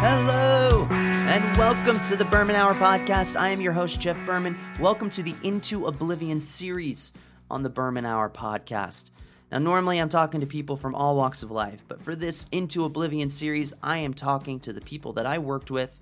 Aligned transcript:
Hello, 0.00 0.86
and 0.90 1.56
welcome 1.56 1.98
to 2.02 2.14
the 2.14 2.24
Berman 2.24 2.54
Hour 2.54 2.72
podcast. 2.74 3.34
I 3.34 3.48
am 3.48 3.60
your 3.60 3.72
host, 3.72 4.00
Jeff 4.00 4.16
Berman. 4.24 4.56
Welcome 4.78 5.10
to 5.10 5.24
the 5.24 5.34
Into 5.42 5.86
Oblivion 5.86 6.38
series 6.38 7.12
on 7.50 7.64
the 7.64 7.68
Berman 7.68 8.06
Hour 8.06 8.30
podcast. 8.30 9.10
Now, 9.50 9.58
normally 9.58 9.98
I'm 9.98 10.08
talking 10.08 10.40
to 10.40 10.46
people 10.46 10.76
from 10.76 10.94
all 10.94 11.16
walks 11.16 11.42
of 11.42 11.50
life, 11.50 11.82
but 11.88 12.00
for 12.00 12.14
this 12.14 12.46
Into 12.52 12.84
Oblivion 12.84 13.28
series, 13.28 13.74
I 13.82 13.98
am 13.98 14.14
talking 14.14 14.60
to 14.60 14.72
the 14.72 14.80
people 14.80 15.14
that 15.14 15.26
I 15.26 15.38
worked 15.38 15.72
with 15.72 16.00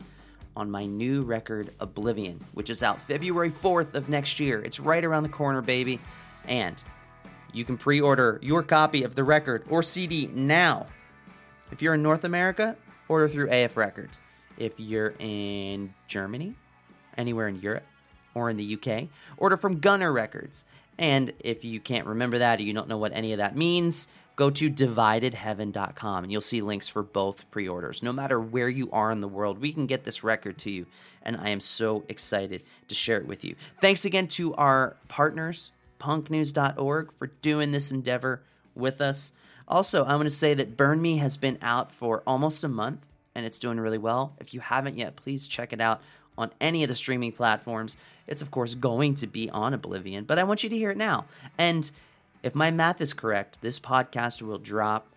on 0.54 0.70
my 0.70 0.84
new 0.84 1.22
record, 1.22 1.72
Oblivion, 1.80 2.44
which 2.52 2.68
is 2.68 2.82
out 2.82 3.00
February 3.00 3.50
4th 3.50 3.94
of 3.94 4.10
next 4.10 4.38
year. 4.38 4.60
It's 4.60 4.78
right 4.78 5.06
around 5.06 5.22
the 5.22 5.30
corner, 5.30 5.62
baby. 5.62 6.00
And 6.46 6.84
you 7.50 7.64
can 7.64 7.78
pre 7.78 8.02
order 8.02 8.40
your 8.42 8.62
copy 8.62 9.04
of 9.04 9.14
the 9.14 9.24
record 9.24 9.64
or 9.70 9.82
CD 9.82 10.26
now. 10.34 10.84
If 11.72 11.80
you're 11.80 11.94
in 11.94 12.02
North 12.02 12.24
America, 12.24 12.76
order 13.08 13.28
through 13.28 13.50
AF 13.50 13.76
Records. 13.76 14.20
If 14.56 14.78
you're 14.78 15.14
in 15.18 15.94
Germany, 16.06 16.54
anywhere 17.16 17.48
in 17.48 17.60
Europe, 17.60 17.84
or 18.34 18.50
in 18.50 18.56
the 18.56 18.78
UK, 18.78 19.08
order 19.38 19.56
from 19.56 19.80
Gunner 19.80 20.12
Records. 20.12 20.64
And 20.98 21.32
if 21.40 21.64
you 21.64 21.80
can't 21.80 22.06
remember 22.06 22.38
that 22.38 22.60
or 22.60 22.62
you 22.62 22.72
don't 22.72 22.88
know 22.88 22.98
what 22.98 23.12
any 23.12 23.32
of 23.32 23.38
that 23.38 23.56
means, 23.56 24.08
go 24.36 24.50
to 24.50 24.70
dividedheaven.com 24.70 26.24
and 26.24 26.30
you'll 26.30 26.42
see 26.42 26.60
links 26.60 26.88
for 26.88 27.02
both 27.02 27.50
pre 27.50 27.66
orders. 27.66 28.02
No 28.02 28.12
matter 28.12 28.38
where 28.38 28.68
you 28.68 28.90
are 28.92 29.10
in 29.10 29.20
the 29.20 29.28
world, 29.28 29.58
we 29.58 29.72
can 29.72 29.86
get 29.86 30.04
this 30.04 30.22
record 30.22 30.58
to 30.58 30.70
you. 30.70 30.86
And 31.22 31.36
I 31.36 31.48
am 31.48 31.60
so 31.60 32.04
excited 32.08 32.62
to 32.88 32.94
share 32.94 33.18
it 33.18 33.26
with 33.26 33.44
you. 33.44 33.56
Thanks 33.80 34.04
again 34.04 34.28
to 34.28 34.54
our 34.54 34.96
partners, 35.08 35.72
punknews.org, 35.98 37.12
for 37.12 37.26
doing 37.42 37.72
this 37.72 37.90
endeavor 37.90 38.42
with 38.74 39.00
us. 39.00 39.32
Also, 39.68 40.04
I'm 40.04 40.16
going 40.16 40.24
to 40.24 40.30
say 40.30 40.54
that 40.54 40.76
Burn 40.76 41.02
Me 41.02 41.18
has 41.18 41.36
been 41.36 41.58
out 41.60 41.90
for 41.90 42.22
almost 42.26 42.62
a 42.62 42.68
month 42.68 43.04
and 43.34 43.44
it's 43.44 43.58
doing 43.58 43.78
really 43.78 43.98
well. 43.98 44.34
If 44.38 44.54
you 44.54 44.60
haven't 44.60 44.96
yet, 44.96 45.16
please 45.16 45.48
check 45.48 45.72
it 45.72 45.80
out 45.80 46.00
on 46.38 46.52
any 46.60 46.82
of 46.82 46.88
the 46.88 46.94
streaming 46.94 47.32
platforms. 47.32 47.96
It's, 48.26 48.42
of 48.42 48.50
course, 48.50 48.74
going 48.74 49.14
to 49.16 49.26
be 49.26 49.50
on 49.50 49.74
Oblivion, 49.74 50.24
but 50.24 50.38
I 50.38 50.44
want 50.44 50.62
you 50.62 50.70
to 50.70 50.76
hear 50.76 50.90
it 50.90 50.96
now. 50.96 51.26
And 51.58 51.90
if 52.42 52.54
my 52.54 52.70
math 52.70 53.00
is 53.00 53.12
correct, 53.12 53.60
this 53.60 53.80
podcast 53.80 54.40
will 54.42 54.58
drop 54.58 55.08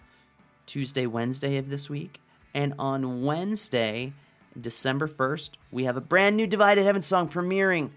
Tuesday, 0.65 1.05
Wednesday 1.05 1.57
of 1.57 1.69
this 1.69 1.89
week. 1.89 2.21
And 2.53 2.73
on 2.79 3.23
Wednesday, 3.23 4.13
December 4.59 5.07
1st, 5.07 5.51
we 5.71 5.85
have 5.85 5.97
a 5.97 6.01
brand 6.01 6.37
new 6.37 6.47
Divided 6.47 6.83
Heaven 6.83 7.01
song 7.01 7.29
premiering 7.29 7.91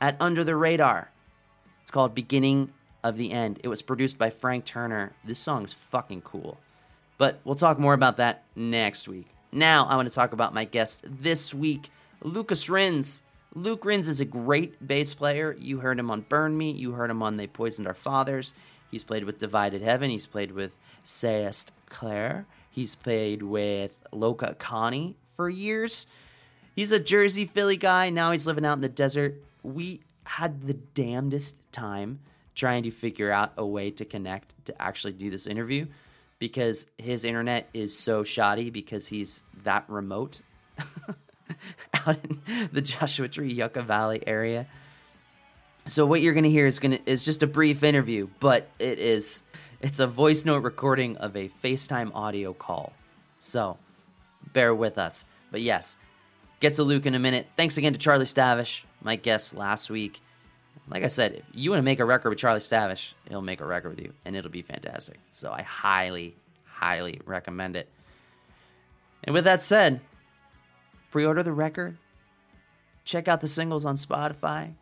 at 0.00 0.16
Under 0.20 0.42
the 0.44 0.56
Radar. 0.56 1.10
It's 1.82 1.90
called 1.90 2.14
Beginning 2.14 2.72
of 3.02 3.16
the 3.16 3.32
End. 3.32 3.60
It 3.62 3.68
was 3.68 3.82
produced 3.82 4.18
by 4.18 4.30
Frank 4.30 4.64
Turner. 4.64 5.12
This 5.24 5.38
song 5.38 5.64
is 5.64 5.74
fucking 5.74 6.22
cool. 6.22 6.58
But 7.16 7.40
we'll 7.44 7.54
talk 7.54 7.78
more 7.78 7.94
about 7.94 8.16
that 8.18 8.44
next 8.54 9.08
week. 9.08 9.26
Now, 9.50 9.86
I 9.86 9.96
want 9.96 10.08
to 10.08 10.14
talk 10.14 10.32
about 10.32 10.54
my 10.54 10.64
guest 10.64 11.04
this 11.04 11.52
week, 11.54 11.90
Lucas 12.22 12.68
Rinz. 12.68 13.22
Luke 13.54 13.84
Rinz 13.84 14.08
is 14.08 14.20
a 14.20 14.24
great 14.24 14.86
bass 14.86 15.14
player. 15.14 15.56
You 15.58 15.78
heard 15.78 15.98
him 15.98 16.10
on 16.10 16.20
Burn 16.22 16.56
Me. 16.56 16.70
You 16.70 16.92
heard 16.92 17.10
him 17.10 17.22
on 17.22 17.36
They 17.36 17.46
Poisoned 17.46 17.88
Our 17.88 17.94
Fathers. 17.94 18.54
He's 18.90 19.04
played 19.04 19.24
with 19.24 19.38
Divided 19.38 19.82
Heaven. 19.82 20.10
He's 20.10 20.26
played 20.26 20.52
with 20.52 20.76
Sayest 21.02 21.72
Claire. 21.88 22.46
He's 22.70 22.94
played 22.94 23.42
with 23.42 23.96
Low 24.12 24.34
Cut 24.34 24.58
Connie 24.58 25.16
for 25.34 25.48
years. 25.48 26.06
He's 26.76 26.92
a 26.92 27.00
Jersey 27.00 27.44
Philly 27.44 27.76
guy. 27.76 28.10
Now 28.10 28.30
he's 28.30 28.46
living 28.46 28.64
out 28.64 28.74
in 28.74 28.82
the 28.82 28.88
desert. 28.88 29.42
We 29.62 30.02
had 30.26 30.66
the 30.66 30.74
damnedest 30.74 31.72
time 31.72 32.20
trying 32.58 32.82
to 32.82 32.90
figure 32.90 33.30
out 33.30 33.52
a 33.56 33.64
way 33.64 33.90
to 33.92 34.04
connect 34.04 34.52
to 34.66 34.82
actually 34.82 35.12
do 35.12 35.30
this 35.30 35.46
interview 35.46 35.86
because 36.38 36.90
his 36.98 37.24
internet 37.24 37.68
is 37.72 37.96
so 37.96 38.24
shoddy 38.24 38.70
because 38.70 39.06
he's 39.06 39.42
that 39.62 39.84
remote 39.88 40.40
out 42.06 42.16
in 42.24 42.68
the 42.72 42.80
Joshua 42.80 43.28
Tree 43.28 43.52
Yucca 43.52 43.82
Valley 43.82 44.22
area. 44.26 44.66
So 45.86 46.04
what 46.04 46.20
you're 46.20 46.34
gonna 46.34 46.48
hear 46.48 46.66
is 46.66 46.80
gonna 46.80 46.98
is 47.06 47.24
just 47.24 47.42
a 47.42 47.46
brief 47.46 47.82
interview, 47.82 48.28
but 48.40 48.68
it 48.78 48.98
is 48.98 49.42
it's 49.80 50.00
a 50.00 50.06
voice 50.06 50.44
note 50.44 50.64
recording 50.64 51.16
of 51.18 51.36
a 51.36 51.48
FaceTime 51.48 52.10
audio 52.14 52.52
call. 52.52 52.92
So 53.38 53.78
bear 54.52 54.74
with 54.74 54.98
us. 54.98 55.26
But 55.50 55.62
yes, 55.62 55.96
get 56.60 56.74
to 56.74 56.82
Luke 56.82 57.06
in 57.06 57.14
a 57.14 57.20
minute. 57.20 57.46
Thanks 57.56 57.78
again 57.78 57.92
to 57.92 57.98
Charlie 57.98 58.26
Stavish, 58.26 58.84
my 59.00 59.16
guest 59.16 59.54
last 59.54 59.88
week. 59.88 60.20
Like 60.90 61.04
I 61.04 61.08
said, 61.08 61.34
if 61.34 61.44
you 61.52 61.70
want 61.70 61.80
to 61.80 61.84
make 61.84 62.00
a 62.00 62.04
record 62.04 62.30
with 62.30 62.38
Charlie 62.38 62.60
Stavish, 62.60 63.12
he'll 63.28 63.42
make 63.42 63.60
a 63.60 63.66
record 63.66 63.90
with 63.90 64.00
you, 64.00 64.12
and 64.24 64.34
it'll 64.34 64.50
be 64.50 64.62
fantastic. 64.62 65.18
So 65.32 65.52
I 65.52 65.62
highly, 65.62 66.34
highly 66.64 67.20
recommend 67.26 67.76
it. 67.76 67.88
And 69.24 69.34
with 69.34 69.44
that 69.44 69.62
said, 69.62 70.00
pre 71.10 71.26
order 71.26 71.42
the 71.42 71.52
record, 71.52 71.98
check 73.04 73.28
out 73.28 73.40
the 73.40 73.48
singles 73.48 73.84
on 73.84 73.96
Spotify. 73.96 74.72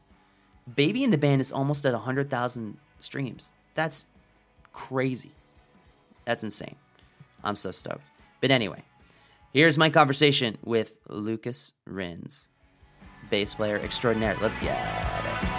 Baby 0.75 1.03
in 1.03 1.11
the 1.11 1.19
Band 1.19 1.41
is 1.41 1.53
almost 1.53 1.85
at 1.87 1.93
100,000 1.93 2.77
streams. 3.01 3.53
That's 3.75 4.07
crazy. 4.73 5.33
That's 6.25 6.45
insane. 6.45 6.77
I'm 7.43 7.57
so 7.57 7.71
stoked. 7.71 8.11
But 8.41 8.51
anyway, 8.51 8.83
here's 9.53 9.79
my 9.79 9.91
conversation 9.91 10.59
with 10.65 10.97
Lucas 11.09 11.73
Rinz, 11.85 12.49
bass 13.31 13.55
player 13.55 13.79
extraordinaire. 13.79 14.37
Let's 14.41 14.57
get 14.57 14.77
it. 14.77 15.56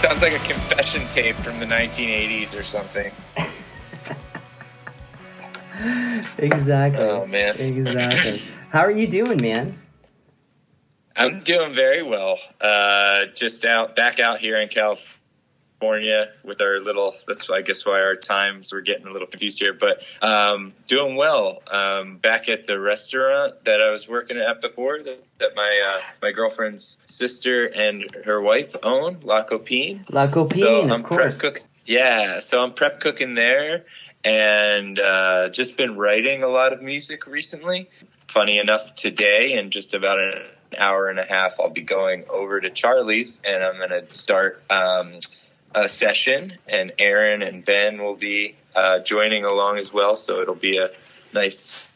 Sounds 0.00 0.22
like 0.22 0.32
a 0.32 0.38
confession 0.38 1.06
tape 1.08 1.36
from 1.36 1.60
the 1.60 1.66
1980s 1.66 2.58
or 2.58 2.62
something. 2.62 3.12
exactly. 6.38 7.04
Oh, 7.04 7.26
man. 7.26 7.54
Exactly. 7.58 8.40
How 8.70 8.80
are 8.80 8.90
you 8.90 9.06
doing, 9.06 9.42
man? 9.42 9.78
I'm 11.14 11.40
doing 11.40 11.74
very 11.74 12.02
well. 12.02 12.38
Uh, 12.58 13.26
just 13.34 13.66
out, 13.66 13.94
back 13.94 14.18
out 14.20 14.38
here 14.38 14.58
in 14.58 14.70
California 14.70 15.19
with 15.80 16.60
our 16.60 16.80
little. 16.80 17.14
That's 17.26 17.48
I 17.50 17.62
guess 17.62 17.84
why 17.86 18.00
our 18.00 18.16
times 18.16 18.72
were 18.72 18.80
getting 18.80 19.06
a 19.06 19.10
little 19.10 19.26
confused 19.26 19.58
here, 19.60 19.72
but 19.72 20.02
um, 20.22 20.72
doing 20.86 21.16
well. 21.16 21.62
Um, 21.70 22.18
back 22.18 22.48
at 22.48 22.66
the 22.66 22.78
restaurant 22.78 23.64
that 23.64 23.80
I 23.80 23.90
was 23.90 24.08
working 24.08 24.36
at 24.38 24.60
before, 24.60 25.02
that, 25.02 25.24
that 25.38 25.54
my 25.56 25.94
uh, 25.96 26.00
my 26.22 26.32
girlfriend's 26.32 26.98
sister 27.06 27.66
and 27.66 28.04
her 28.24 28.40
wife 28.40 28.76
own, 28.82 29.18
La 29.22 29.42
Copine. 29.42 30.04
La 30.10 30.28
Copine, 30.28 30.58
So 30.58 30.94
of 30.94 31.02
course. 31.02 31.40
prep 31.40 31.54
cook. 31.54 31.62
Yeah, 31.86 32.38
so 32.38 32.62
I'm 32.62 32.74
prep 32.74 33.00
cooking 33.00 33.34
there, 33.34 33.84
and 34.24 34.98
uh, 34.98 35.48
just 35.48 35.76
been 35.76 35.96
writing 35.96 36.42
a 36.42 36.48
lot 36.48 36.72
of 36.72 36.82
music 36.82 37.26
recently. 37.26 37.88
Funny 38.28 38.58
enough, 38.58 38.94
today 38.94 39.54
in 39.58 39.70
just 39.70 39.92
about 39.92 40.20
an 40.20 40.34
hour 40.78 41.08
and 41.08 41.18
a 41.18 41.24
half, 41.24 41.58
I'll 41.58 41.70
be 41.70 41.82
going 41.82 42.24
over 42.28 42.60
to 42.60 42.70
Charlie's, 42.70 43.40
and 43.44 43.64
I'm 43.64 43.76
going 43.78 43.90
to 43.90 44.12
start 44.12 44.62
um, 44.70 45.18
a 45.74 45.88
session, 45.88 46.58
and 46.66 46.92
Aaron 46.98 47.42
and 47.42 47.64
Ben 47.64 48.02
will 48.02 48.16
be 48.16 48.56
uh, 48.74 49.00
joining 49.00 49.44
along 49.44 49.78
as 49.78 49.92
well. 49.92 50.14
So 50.14 50.40
it'll 50.40 50.54
be 50.54 50.78
a 50.78 50.90
nice, 51.32 51.86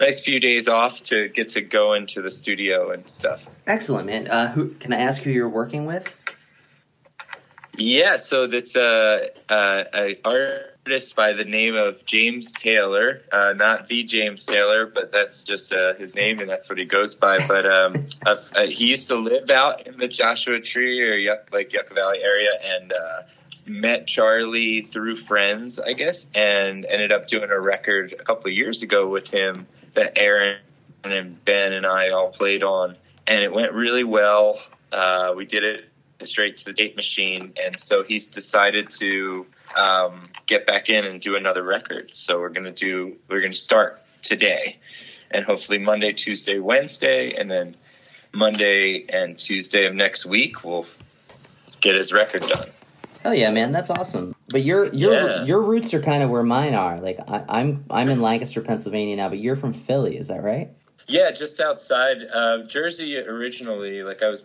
nice 0.00 0.20
few 0.20 0.40
days 0.40 0.68
off 0.68 1.02
to 1.04 1.28
get 1.28 1.48
to 1.50 1.60
go 1.60 1.94
into 1.94 2.22
the 2.22 2.30
studio 2.30 2.90
and 2.90 3.08
stuff. 3.08 3.46
Excellent, 3.66 4.06
man. 4.06 4.28
Uh, 4.28 4.52
who 4.52 4.70
can 4.70 4.92
I 4.92 4.98
ask 4.98 5.22
who 5.22 5.30
you're 5.30 5.48
working 5.48 5.86
with? 5.86 6.14
Yeah, 7.76 8.16
so 8.16 8.46
that's 8.46 8.76
a, 8.76 9.30
a, 9.48 9.84
a 9.92 10.14
artist 10.86 11.16
by 11.16 11.32
the 11.32 11.44
name 11.44 11.74
of 11.74 12.04
James 12.04 12.52
Taylor, 12.52 13.22
uh, 13.32 13.54
not 13.56 13.86
the 13.86 14.04
James 14.04 14.44
Taylor, 14.44 14.84
but 14.84 15.10
that's 15.12 15.42
just 15.42 15.72
uh, 15.72 15.94
his 15.94 16.14
name, 16.14 16.40
and 16.40 16.50
that's 16.50 16.68
what 16.68 16.78
he 16.78 16.84
goes 16.84 17.14
by. 17.14 17.38
But 17.46 17.64
um, 17.64 18.06
uh, 18.26 18.66
he 18.66 18.88
used 18.88 19.08
to 19.08 19.16
live 19.16 19.48
out 19.48 19.86
in 19.86 19.96
the 19.96 20.08
Joshua 20.08 20.60
Tree 20.60 21.00
or 21.00 21.14
Yuck, 21.14 21.52
like 21.52 21.72
Yucca 21.72 21.94
Valley 21.94 22.18
area, 22.22 22.50
and 22.62 22.92
uh, 22.92 23.22
met 23.64 24.06
Charlie 24.06 24.82
through 24.82 25.16
friends, 25.16 25.78
I 25.78 25.94
guess, 25.94 26.26
and 26.34 26.84
ended 26.84 27.12
up 27.12 27.28
doing 27.28 27.48
a 27.48 27.58
record 27.58 28.12
a 28.12 28.22
couple 28.22 28.50
of 28.50 28.52
years 28.52 28.82
ago 28.82 29.08
with 29.08 29.30
him 29.30 29.66
that 29.94 30.18
Aaron 30.18 30.58
and 31.02 31.42
Ben 31.46 31.72
and 31.72 31.86
I 31.86 32.10
all 32.10 32.28
played 32.28 32.62
on, 32.62 32.96
and 33.26 33.42
it 33.42 33.54
went 33.54 33.72
really 33.72 34.04
well. 34.04 34.60
Uh, 34.92 35.32
we 35.34 35.46
did 35.46 35.64
it 35.64 35.88
straight 36.24 36.58
to 36.58 36.66
the 36.66 36.74
tape 36.74 36.94
machine, 36.94 37.54
and 37.62 37.80
so 37.80 38.02
he's 38.02 38.28
decided 38.28 38.90
to 38.98 39.46
um, 39.76 40.30
get 40.46 40.66
back 40.66 40.88
in 40.88 41.04
and 41.04 41.20
do 41.20 41.36
another 41.36 41.62
record. 41.62 42.14
So 42.14 42.38
we're 42.40 42.50
gonna 42.50 42.72
do 42.72 43.16
we're 43.28 43.40
gonna 43.40 43.52
start 43.54 44.00
today, 44.22 44.78
and 45.30 45.44
hopefully 45.44 45.78
Monday, 45.78 46.12
Tuesday, 46.12 46.58
Wednesday, 46.58 47.34
and 47.34 47.50
then 47.50 47.76
Monday 48.32 49.06
and 49.08 49.38
Tuesday 49.38 49.86
of 49.86 49.94
next 49.94 50.26
week 50.26 50.64
we'll 50.64 50.86
get 51.80 51.94
his 51.94 52.12
record 52.12 52.40
done. 52.42 52.70
Hell 53.22 53.34
yeah, 53.34 53.50
man, 53.50 53.72
that's 53.72 53.90
awesome. 53.90 54.34
But 54.50 54.62
your 54.62 54.92
your 54.92 55.12
Yeah. 55.14 55.44
your 55.44 55.62
roots 55.62 55.94
are 55.94 56.00
kind 56.02 56.22
of 56.22 56.30
where 56.30 56.42
mine 56.42 56.74
are. 56.74 57.00
Like 57.00 57.18
I, 57.28 57.44
I'm 57.48 57.84
I'm 57.90 58.08
in 58.10 58.20
Lancaster, 58.20 58.60
Pennsylvania 58.60 59.16
now, 59.16 59.28
but 59.28 59.38
you're 59.38 59.56
from 59.56 59.72
Philly, 59.72 60.18
is 60.18 60.28
that 60.28 60.42
right? 60.42 60.70
Yeah, 61.06 61.30
just 61.32 61.60
outside 61.60 62.18
uh, 62.32 62.62
Jersey 62.66 63.18
originally. 63.18 64.02
Like 64.02 64.22
I 64.22 64.28
was 64.28 64.44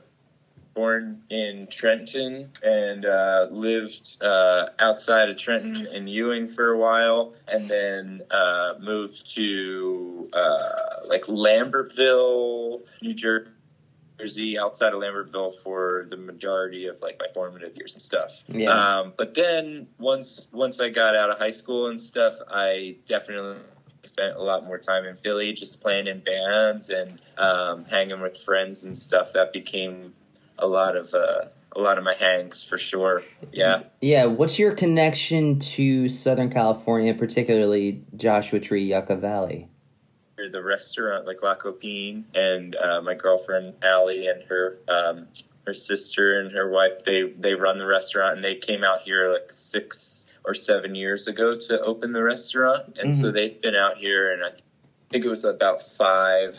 born 0.80 1.22
in 1.30 1.68
Trenton 1.70 2.50
and 2.64 3.06
uh, 3.06 3.48
lived 3.52 4.24
uh, 4.24 4.68
outside 4.80 5.30
of 5.30 5.36
Trenton 5.36 5.88
in 5.88 6.08
Ewing 6.08 6.48
for 6.48 6.72
a 6.72 6.78
while, 6.78 7.34
and 7.50 7.70
then 7.70 8.22
uh, 8.32 8.76
moved 8.80 9.36
to 9.36 10.30
uh, 10.32 11.06
like 11.06 11.24
Lambertville, 11.24 12.80
New 13.02 13.14
Jersey, 13.14 14.58
outside 14.58 14.94
of 14.94 15.02
Lambertville 15.02 15.54
for 15.62 16.08
the 16.10 16.16
majority 16.16 16.88
of 16.88 17.02
like 17.02 17.18
my 17.20 17.28
formative 17.34 17.76
years 17.76 17.94
and 17.96 18.02
stuff. 18.02 18.46
Yeah. 18.48 18.72
Um, 18.72 19.14
but 19.18 19.34
then 19.34 19.88
once 19.98 20.48
once 20.54 20.80
I 20.80 20.88
got 20.88 21.14
out 21.14 21.30
of 21.30 21.38
high 21.40 21.50
school 21.62 21.88
and 21.88 22.00
stuff, 22.00 22.36
I 22.50 22.96
definitely 23.06 23.58
spent 24.04 24.38
a 24.38 24.42
lot 24.42 24.66
more 24.66 24.78
time 24.78 25.04
in 25.04 25.18
Philly, 25.18 25.52
just 25.52 25.82
playing 25.82 26.08
in 26.08 26.22
bands 26.22 26.90
and 26.90 27.20
um, 27.38 27.84
hanging 27.84 28.22
with 28.22 28.38
friends 28.38 28.86
and 28.86 28.96
stuff. 28.96 29.34
That 29.34 29.52
became 29.52 30.14
a 30.62 30.68
lot 30.68 30.96
of 30.96 31.14
uh, 31.14 31.46
a 31.76 31.80
lot 31.80 31.98
of 31.98 32.04
my 32.04 32.14
hangs 32.14 32.64
for 32.64 32.78
sure. 32.78 33.24
Yeah. 33.52 33.84
Yeah. 34.02 34.26
What's 34.26 34.60
your 34.60 34.74
connection 34.74 35.60
to 35.60 36.10
Southern 36.10 36.50
California, 36.50 37.14
particularly 37.14 38.04
Joshua 38.16 38.60
Tree, 38.60 38.84
Yucca 38.84 39.16
Valley? 39.16 39.70
The 40.52 40.64
restaurant, 40.64 41.26
like 41.26 41.44
La 41.44 41.56
Copine, 41.56 42.26
and 42.34 42.76
uh, 42.76 43.02
my 43.02 43.14
girlfriend 43.14 43.74
Allie 43.84 44.28
and 44.28 44.42
her 44.44 44.78
um, 44.88 45.28
her 45.66 45.74
sister 45.74 46.40
and 46.40 46.52
her 46.54 46.70
wife, 46.70 47.04
they 47.04 47.24
they 47.38 47.54
run 47.54 47.78
the 47.78 47.86
restaurant, 47.86 48.38
and 48.38 48.44
they 48.44 48.56
came 48.56 48.84
out 48.84 49.02
here 49.02 49.34
like 49.34 49.52
six 49.52 50.26
or 50.46 50.54
seven 50.54 50.96
years 50.96 51.28
ago 51.28 51.56
to 51.56 51.82
open 51.82 52.14
the 52.14 52.24
restaurant, 52.24 52.98
and 52.98 53.14
so 53.14 53.32
they've 53.32 53.62
been 53.62 53.76
out 53.76 53.98
here, 53.98 54.32
and 54.32 54.44
I 54.44 54.52
think 55.10 55.26
it 55.26 55.30
was 55.30 55.44
about 55.44 55.82
five 55.82 56.58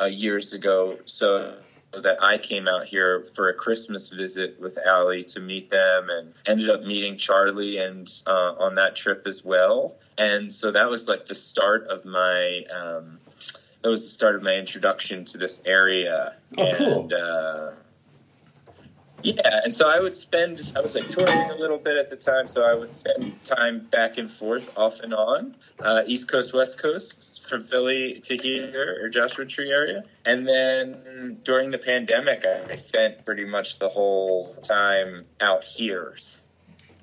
uh, 0.00 0.06
years 0.06 0.54
ago. 0.54 0.98
So 1.04 1.58
that 1.92 2.22
I 2.22 2.38
came 2.38 2.68
out 2.68 2.84
here 2.84 3.26
for 3.34 3.48
a 3.48 3.54
Christmas 3.54 4.08
visit 4.10 4.60
with 4.60 4.78
Allie 4.78 5.24
to 5.24 5.40
meet 5.40 5.70
them, 5.70 6.08
and 6.10 6.34
ended 6.46 6.70
up 6.70 6.82
meeting 6.82 7.16
Charlie 7.16 7.78
and 7.78 8.10
uh, 8.26 8.54
on 8.58 8.76
that 8.76 8.94
trip 8.96 9.26
as 9.26 9.44
well. 9.44 9.96
And 10.18 10.52
so 10.52 10.70
that 10.70 10.88
was 10.88 11.08
like 11.08 11.26
the 11.26 11.34
start 11.34 11.86
of 11.88 12.04
my. 12.04 12.64
Um, 12.72 13.18
that 13.82 13.88
was 13.88 14.02
the 14.02 14.10
start 14.10 14.36
of 14.36 14.42
my 14.42 14.54
introduction 14.54 15.24
to 15.26 15.38
this 15.38 15.62
area. 15.64 16.36
Oh, 16.58 16.66
and, 16.66 16.76
cool. 16.76 17.10
Uh, 17.12 17.72
yeah, 19.22 19.60
and 19.64 19.72
so 19.72 19.88
I 19.88 20.00
would 20.00 20.14
spend, 20.14 20.72
I 20.76 20.80
was 20.80 20.94
like 20.94 21.08
touring 21.08 21.50
a 21.50 21.56
little 21.56 21.78
bit 21.78 21.96
at 21.96 22.10
the 22.10 22.16
time, 22.16 22.46
so 22.46 22.64
I 22.64 22.74
would 22.74 22.94
spend 22.94 23.42
time 23.44 23.86
back 23.90 24.18
and 24.18 24.30
forth 24.30 24.76
off 24.76 25.00
and 25.00 25.14
on, 25.14 25.56
uh, 25.80 26.02
East 26.06 26.28
Coast, 26.28 26.54
West 26.54 26.78
Coast, 26.78 27.48
from 27.48 27.64
Philly 27.64 28.20
to 28.24 28.36
here 28.36 28.98
or 29.02 29.08
Joshua 29.08 29.44
Tree 29.44 29.70
area. 29.70 30.04
And 30.24 30.46
then 30.46 31.38
during 31.42 31.70
the 31.70 31.78
pandemic, 31.78 32.44
I, 32.44 32.74
spent 32.76 33.24
pretty 33.24 33.44
much 33.44 33.78
the 33.78 33.88
whole 33.88 34.54
time 34.62 35.26
out 35.40 35.64
here. 35.64 36.16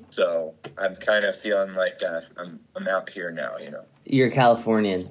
So 0.10 0.56
I'm 0.78 0.96
kind 0.96 1.26
of 1.26 1.36
feeling 1.36 1.74
like 1.74 2.02
uh, 2.02 2.22
I'm, 2.38 2.62
I'm 2.76 2.88
out 2.88 3.10
here 3.10 3.32
now, 3.32 3.58
you 3.58 3.72
know. 3.72 3.84
You're 4.06 4.32
Californian. 4.32 5.10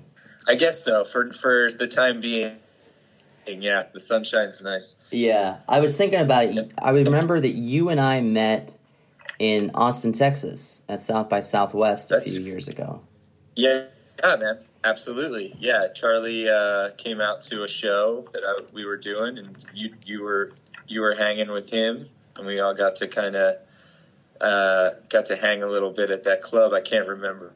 I 0.48 0.54
guess 0.54 0.82
so, 0.82 1.04
for, 1.04 1.32
for 1.32 1.70
the 1.70 1.86
time 1.86 2.20
being. 2.20 2.56
Yeah, 3.46 3.84
the 3.92 4.00
sunshine's 4.00 4.60
nice. 4.60 4.96
Yeah, 5.10 5.58
I 5.68 5.80
was 5.80 5.96
thinking 5.96 6.20
about 6.20 6.44
it. 6.44 6.72
I 6.82 6.90
remember 6.90 7.38
that 7.38 7.54
you 7.54 7.88
and 7.88 8.00
I 8.00 8.20
met 8.20 8.76
in 9.38 9.70
Austin, 9.74 10.12
Texas, 10.12 10.82
at 10.88 11.02
South 11.02 11.28
by 11.28 11.40
Southwest 11.40 12.10
a 12.10 12.20
few 12.20 12.40
years 12.40 12.68
ago. 12.68 13.02
Yeah, 13.54 13.84
yeah, 14.22 14.36
man, 14.36 14.54
absolutely. 14.84 15.54
Yeah, 15.58 15.88
Charlie 15.94 16.48
uh, 16.48 16.90
came 16.96 17.20
out 17.20 17.42
to 17.42 17.62
a 17.62 17.68
show 17.68 18.26
that 18.32 18.42
I, 18.44 18.62
we 18.72 18.84
were 18.84 18.96
doing, 18.96 19.38
and 19.38 19.56
you 19.74 19.94
you 20.04 20.22
were 20.22 20.52
you 20.88 21.00
were 21.00 21.14
hanging 21.14 21.50
with 21.50 21.70
him, 21.70 22.06
and 22.36 22.46
we 22.46 22.60
all 22.60 22.74
got 22.74 22.96
to 22.96 23.08
kind 23.08 23.36
of 23.36 23.56
uh, 24.40 24.90
got 25.08 25.26
to 25.26 25.36
hang 25.36 25.62
a 25.62 25.66
little 25.66 25.92
bit 25.92 26.10
at 26.10 26.24
that 26.24 26.40
club. 26.40 26.72
I 26.72 26.80
can't 26.80 27.06
remember 27.06 27.52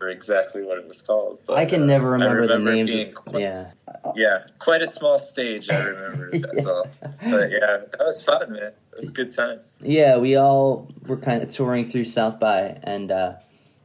exactly 0.00 0.62
what 0.62 0.78
it 0.78 0.86
was 0.86 1.02
called. 1.02 1.40
But, 1.46 1.58
I 1.58 1.64
can 1.64 1.82
uh, 1.82 1.86
never 1.86 2.10
remember, 2.10 2.46
the 2.46 2.58
remember 2.58 2.72
it 2.72 2.86
names. 2.86 3.14
quite- 3.14 3.40
yeah, 3.40 3.72
yeah, 4.14 4.44
quite 4.58 4.82
a 4.82 4.86
small 4.86 5.18
stage. 5.18 5.70
I 5.70 5.82
remember. 5.84 6.30
That's 6.38 6.66
all. 6.72 6.86
But 7.00 7.50
yeah, 7.50 7.78
that 7.90 7.98
was 8.00 8.22
fun, 8.24 8.52
man. 8.52 8.62
It 8.62 8.96
was 8.96 9.10
good 9.10 9.30
times. 9.30 9.76
yeah. 9.82 10.16
We 10.18 10.36
all 10.36 10.88
were 11.06 11.16
kind 11.18 11.42
of 11.42 11.48
touring 11.50 11.84
through 11.84 12.04
South 12.04 12.38
by, 12.40 12.78
and 12.82 13.10
uh, 13.10 13.34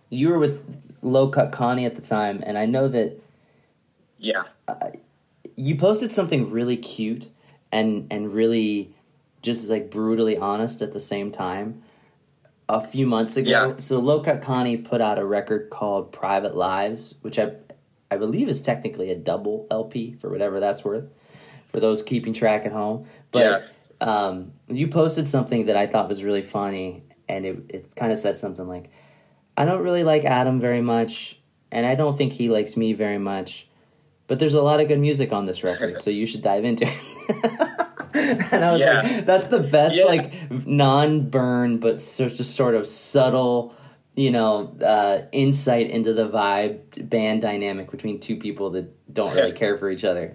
you 0.10 0.30
were 0.30 0.40
with 0.40 0.64
Low 1.02 1.28
Cut 1.30 1.52
Connie 1.52 1.86
at 1.86 1.96
the 1.96 2.02
time, 2.02 2.44
and 2.46 2.58
I 2.58 2.66
know 2.66 2.88
that 2.90 3.20
Yeah, 4.20 4.44
you 5.56 5.76
posted 5.76 6.12
something 6.12 6.50
really 6.52 6.78
cute 6.78 7.28
and 7.72 8.08
and 8.12 8.34
really 8.34 8.94
just 9.42 9.70
like 9.70 9.90
brutally 9.90 10.38
honest 10.38 10.82
at 10.82 10.94
the 10.94 11.00
same 11.00 11.32
time 11.32 11.82
a 12.72 12.82
few 12.82 13.06
months 13.06 13.38
ago. 13.38 13.50
Yeah. 13.50 13.74
So 13.78 14.00
Low 14.00 14.22
Cut 14.22 14.42
Connie 14.42 14.78
put 14.78 15.02
out 15.02 15.20
a 15.20 15.26
record 15.26 15.70
called 15.70 16.12
Private 16.12 16.56
Lives, 16.56 17.16
which 17.22 17.38
I 17.38 17.54
I 18.10 18.18
believe 18.18 18.50
is 18.50 18.62
technically 18.62 19.12
a 19.12 19.16
double 19.16 19.68
LP 19.72 20.14
for 20.20 20.30
whatever 20.30 20.60
that's 20.60 20.84
worth 20.84 21.10
for 21.70 21.80
those 21.80 22.04
keeping 22.04 22.34
track 22.34 22.66
at 22.66 22.72
home. 22.72 23.06
But 23.32 23.64
um, 24.02 24.54
you 24.68 24.88
posted 24.88 25.28
something 25.28 25.68
that 25.68 25.78
I 25.78 25.88
thought 25.88 26.10
was 26.10 26.24
really 26.24 26.42
funny, 26.42 27.04
and 27.30 27.46
it 27.46 27.66
it 27.70 27.96
kind 27.96 28.12
of 28.12 28.18
said 28.18 28.38
something 28.38 28.68
like, 28.68 28.90
"I 29.56 29.66
don't 29.66 29.82
really 29.82 30.04
like 30.04 30.26
Adam 30.26 30.60
very 30.60 30.82
much, 30.82 31.40
and 31.72 31.86
I 31.86 31.96
don't 31.96 32.18
think 32.18 32.34
he 32.34 32.50
likes 32.50 32.76
me 32.76 32.94
very 32.94 33.18
much." 33.20 33.68
But 34.28 34.40
there's 34.40 34.54
a 34.54 34.62
lot 34.62 34.80
of 34.80 34.88
good 34.88 35.00
music 35.00 35.32
on 35.32 35.46
this 35.46 35.64
record, 35.64 36.02
so 36.02 36.10
you 36.10 36.26
should 36.26 36.42
dive 36.42 36.66
into 36.66 36.86
it. 36.88 37.80
and 38.52 38.66
I 38.66 38.72
was 38.72 38.82
Yeah. 38.82 39.02
like, 39.02 39.26
that's 39.26 39.46
the 39.48 39.60
best, 39.60 39.98
Yeah. 39.98 40.06
like, 40.06 40.52
non 40.66 41.30
burn, 41.30 41.78
but 41.78 42.00
so- 42.00 42.30
just 42.30 42.56
sort 42.56 42.76
of 42.76 42.86
subtle, 42.88 43.76
you 44.16 44.32
know, 44.32 44.76
uh, 44.84 45.24
insight 45.32 45.90
into 45.90 46.14
the 46.14 46.28
vibe 46.28 47.10
band 47.10 47.42
dynamic 47.42 47.92
between 47.92 48.20
two 48.20 48.36
people 48.38 48.72
that 48.72 49.14
don't 49.14 49.34
really 49.36 49.52
care 49.64 49.78
for 49.78 49.90
each 49.90 50.04
other. 50.04 50.32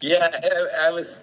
Yeah, 0.00 0.30
I, 0.32 0.88
I 0.88 0.90
was 0.90 1.16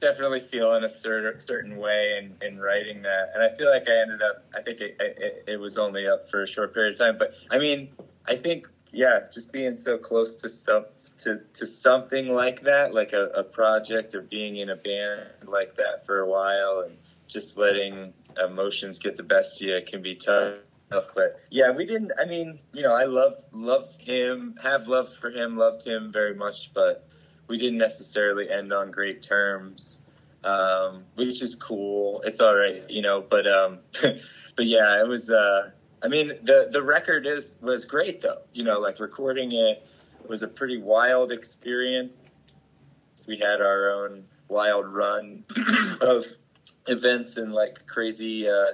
definitely 0.00 0.40
feeling 0.40 0.84
a 0.84 0.88
certain 0.88 1.40
certain 1.40 1.76
way 1.76 2.18
in, 2.18 2.36
in 2.46 2.58
writing 2.58 3.02
that, 3.02 3.30
and 3.34 3.42
I 3.42 3.48
feel 3.54 3.70
like 3.70 3.84
I 3.88 4.00
ended 4.02 4.20
up. 4.22 4.44
I 4.54 4.62
think 4.62 4.80
it, 4.80 4.96
it, 5.00 5.44
it 5.46 5.56
was 5.60 5.78
only 5.78 6.06
up 6.06 6.28
for 6.30 6.42
a 6.42 6.46
short 6.46 6.74
period 6.74 6.94
of 6.94 6.98
time, 6.98 7.16
but 7.18 7.34
I 7.50 7.58
mean, 7.58 7.88
I 8.26 8.36
think 8.36 8.68
yeah, 8.92 9.20
just 9.32 9.52
being 9.52 9.78
so 9.78 9.98
close 9.98 10.36
to 10.36 10.48
stuff 10.48 10.84
to 11.18 11.40
to 11.54 11.66
something 11.66 12.28
like 12.28 12.62
that, 12.62 12.92
like 12.94 13.12
a, 13.12 13.26
a 13.36 13.44
project 13.44 14.14
or 14.14 14.22
being 14.22 14.56
in 14.56 14.70
a 14.70 14.76
band 14.76 15.28
like 15.46 15.76
that 15.76 16.04
for 16.04 16.20
a 16.20 16.28
while, 16.28 16.84
and 16.86 16.96
just 17.28 17.56
letting 17.56 18.12
emotions 18.42 18.98
get 18.98 19.16
the 19.16 19.22
best 19.22 19.60
of 19.60 19.68
you 19.68 19.80
can 19.86 20.02
be 20.02 20.16
tough. 20.16 20.58
But 21.14 21.40
yeah, 21.50 21.70
we 21.70 21.86
didn't. 21.86 22.12
I 22.20 22.24
mean, 22.24 22.58
you 22.72 22.82
know, 22.82 22.92
I 22.92 23.04
love 23.04 23.44
love 23.52 23.88
him, 23.98 24.56
have 24.62 24.88
love 24.88 25.12
for 25.14 25.30
him, 25.30 25.56
loved 25.56 25.86
him 25.86 26.10
very 26.12 26.34
much, 26.34 26.74
but 26.74 27.06
we 27.48 27.58
didn't 27.58 27.78
necessarily 27.78 28.50
end 28.50 28.72
on 28.72 28.90
great 28.90 29.22
terms, 29.22 30.02
um, 30.42 31.04
which 31.14 31.42
is 31.42 31.54
cool. 31.54 32.22
It's 32.24 32.40
all 32.40 32.56
right, 32.56 32.82
you 32.88 33.02
know. 33.02 33.20
But 33.20 33.46
um, 33.46 33.78
but 34.56 34.66
yeah, 34.66 35.00
it 35.00 35.06
was. 35.06 35.30
Uh, 35.30 35.70
I 36.02 36.08
mean, 36.08 36.28
the 36.42 36.68
the 36.70 36.82
record 36.82 37.26
is 37.26 37.56
was 37.60 37.84
great 37.84 38.20
though. 38.20 38.42
You 38.52 38.64
know, 38.64 38.80
like 38.80 39.00
recording 39.00 39.52
it 39.52 39.86
was 40.26 40.42
a 40.42 40.48
pretty 40.48 40.80
wild 40.80 41.32
experience. 41.32 42.12
We 43.28 43.38
had 43.38 43.60
our 43.60 43.90
own 43.90 44.24
wild 44.48 44.86
run 44.86 45.44
of 46.00 46.24
events 46.86 47.36
and 47.36 47.52
like 47.52 47.86
crazy 47.86 48.48
uh, 48.48 48.72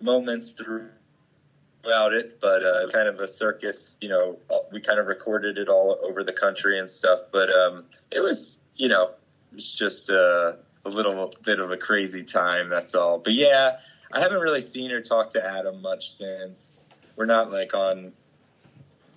moments 0.00 0.52
throughout 0.52 2.12
it, 2.12 2.40
but 2.40 2.62
uh, 2.62 2.88
kind 2.88 3.08
of 3.08 3.20
a 3.20 3.28
circus. 3.28 3.96
You 4.00 4.10
know, 4.10 4.38
we 4.72 4.80
kind 4.80 4.98
of 4.98 5.06
recorded 5.06 5.58
it 5.58 5.68
all 5.68 5.98
over 6.02 6.22
the 6.24 6.32
country 6.32 6.78
and 6.78 6.90
stuff. 6.90 7.20
But 7.32 7.50
um, 7.50 7.84
it 8.10 8.20
was, 8.20 8.60
you 8.76 8.88
know, 8.88 9.12
it's 9.52 9.76
just 9.76 10.10
uh, 10.10 10.52
a 10.84 10.88
little 10.88 11.32
bit 11.42 11.58
of 11.58 11.70
a 11.70 11.76
crazy 11.76 12.22
time. 12.22 12.68
That's 12.68 12.94
all. 12.94 13.18
But 13.18 13.32
yeah, 13.32 13.78
I 14.12 14.20
haven't 14.20 14.40
really 14.40 14.60
seen 14.60 14.90
or 14.90 15.00
talked 15.00 15.32
to 15.32 15.44
Adam 15.44 15.82
much 15.82 16.10
since. 16.10 16.86
We're 17.16 17.26
not 17.26 17.50
like 17.50 17.74
on 17.74 18.12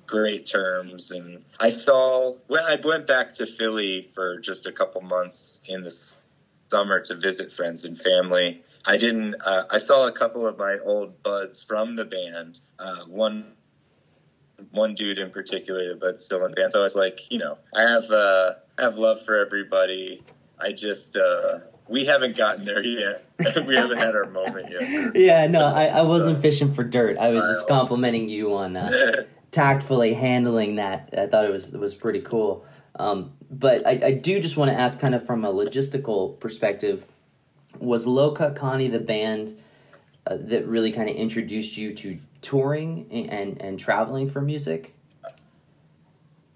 great 0.06 0.46
terms, 0.46 1.12
and 1.12 1.44
I 1.60 1.70
saw 1.70 2.36
when 2.48 2.64
I 2.64 2.78
went 2.84 3.08
back 3.08 3.34
to 3.34 3.46
Philly 3.46 4.10
for 4.14 4.40
just 4.40 4.66
a 4.66 4.72
couple 4.72 5.02
months 5.02 5.64
in 5.68 5.84
the 5.84 6.14
summer 6.70 7.00
to 7.00 7.16
visit 7.16 7.52
friends 7.52 7.86
and 7.86 7.98
family. 7.98 8.64
I 8.86 8.98
didn't. 8.98 9.36
Uh, 9.44 9.64
I 9.70 9.78
saw 9.78 10.08
a 10.08 10.12
couple 10.12 10.46
of 10.46 10.58
my 10.58 10.78
old 10.84 11.24
buds 11.24 11.64
from 11.64 11.96
the 11.96 12.04
band. 12.04 12.60
Uh, 12.78 13.06
one, 13.06 13.54
one 14.72 14.94
dude 14.94 15.18
in 15.20 15.30
particular, 15.30 15.96
but 15.96 16.22
still 16.22 16.44
in 16.46 16.52
the 16.52 16.56
band. 16.56 16.74
So 16.74 16.80
I 16.80 16.84
was 16.84 16.96
like, 16.96 17.32
you 17.32 17.40
know, 17.40 17.58
I 17.74 17.84
have 17.84 18.12
uh, 18.12 18.52
I 18.78 18.82
have 18.82 18.98
love 18.98 19.24
for 19.24 19.38
everybody. 19.38 20.24
I 20.60 20.72
just 20.74 21.16
uh, 21.16 21.60
we 21.88 22.06
haven't 22.06 22.36
gotten 22.38 22.66
there 22.66 22.84
yet. 22.84 23.26
we 23.68 23.76
haven't 23.76 23.98
had 23.98 24.16
our 24.16 24.30
moment 24.30 24.72
yet. 24.72 25.12
yeah, 25.16 25.48
no, 25.48 25.66
I, 25.66 25.86
I 25.86 26.02
wasn't 26.02 26.38
So- 26.38 26.42
fishing 26.42 26.74
for 26.74 26.84
dirt. 26.84 27.18
I 27.18 27.30
was 27.30 27.44
just 27.44 27.66
I- 27.66 27.68
complimenting 27.76 28.30
you 28.30 28.54
on 28.56 28.76
uh, 28.78 29.24
tactfully 29.52 30.14
handling 30.14 30.76
that. 30.76 31.14
I 31.18 31.28
thought 31.28 31.46
it 31.46 31.52
was 31.52 31.74
it 31.74 31.80
was 31.80 31.96
pretty 31.96 32.22
cool. 32.22 32.66
Um, 32.96 33.34
but 33.50 33.86
I, 33.88 34.00
I 34.04 34.12
do 34.12 34.40
just 34.40 34.56
want 34.56 34.72
to 34.72 34.80
ask, 34.80 35.00
kind 35.00 35.16
of 35.16 35.26
from 35.26 35.44
a 35.46 35.52
logistical 35.52 36.40
perspective, 36.40 37.06
was 37.80 38.06
Low 38.06 38.32
Cut 38.32 38.56
Connie 38.56 38.88
the 38.88 39.00
band 39.00 39.54
uh, 40.28 40.38
that 40.40 40.68
really 40.68 40.92
kind 40.92 41.10
of 41.10 41.16
introduced 41.16 41.76
you 41.76 41.94
to 41.96 42.18
touring 42.42 43.08
and 43.12 43.62
and 43.62 43.80
traveling 43.80 44.30
for 44.30 44.42
music? 44.42 44.96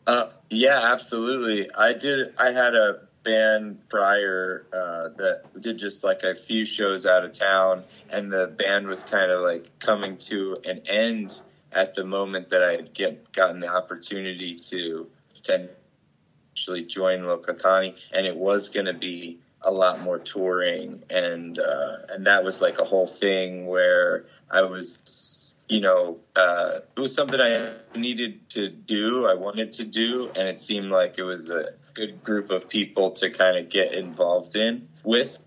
Uh, 0.06 0.28
yeah, 0.50 0.80
absolutely. 0.84 1.70
I 1.74 1.94
did. 1.94 2.34
I 2.38 2.52
had 2.52 2.76
a 2.76 3.07
band 3.28 3.90
prior 3.90 4.66
uh, 4.72 5.10
that 5.18 5.42
did 5.60 5.78
just 5.78 6.04
like 6.04 6.24
a 6.24 6.34
few 6.34 6.64
shows 6.64 7.06
out 7.06 7.26
of 7.26 7.34
town, 7.34 7.84
and 8.10 8.32
the 8.32 8.48
band 8.48 8.88
was 8.88 9.04
kind 9.04 9.30
of 9.30 9.42
like 9.42 9.78
coming 9.80 10.18
to 10.18 10.56
an 10.66 10.82
end 10.88 11.42
at 11.74 11.94
the 11.94 12.06
moment 12.06 12.50
that 12.50 12.64
I 12.64 12.72
had 12.72 12.94
get 12.94 13.34
gotten 13.34 13.60
the 13.60 13.68
opportunity 13.68 14.56
to 14.56 15.08
potentially 15.36 16.86
join 16.86 17.26
Low 17.26 17.38
Cut 17.38 17.60
Connie, 17.60 17.96
and 18.14 18.26
it 18.26 18.36
was 18.36 18.70
going 18.70 18.86
to 18.86 18.94
be 18.94 19.40
a 19.62 19.72
lot 19.72 20.00
more 20.02 20.20
touring, 20.20 21.04
and 21.10 21.60
uh, 21.60 21.98
and 22.10 22.28
that 22.28 22.46
was 22.46 22.62
like 22.62 22.80
a 22.80 22.86
whole 22.86 23.08
thing 23.08 23.68
where 23.68 24.26
I 24.50 24.62
was 24.62 25.57
you 25.68 25.82
know, 25.82 26.20
uh, 26.36 26.80
it 26.96 27.00
was 27.00 27.14
something 27.14 27.40
I 27.40 27.74
needed 27.96 28.50
to 28.52 28.70
do, 28.70 29.26
I 29.26 29.34
wanted 29.34 29.74
to 29.74 29.86
do, 29.86 30.30
and 30.36 30.48
it 30.48 30.60
seemed 30.60 30.92
like 30.92 31.18
it 31.18 31.24
was 31.24 31.50
a 31.50 31.74
good 31.94 32.24
group 32.24 32.52
of 32.52 32.70
people 32.70 33.12
to 33.12 33.30
kind 33.30 33.58
of 33.58 33.70
get 33.70 33.94
involved 33.94 34.56
in 34.56 34.88
with. 35.04 35.40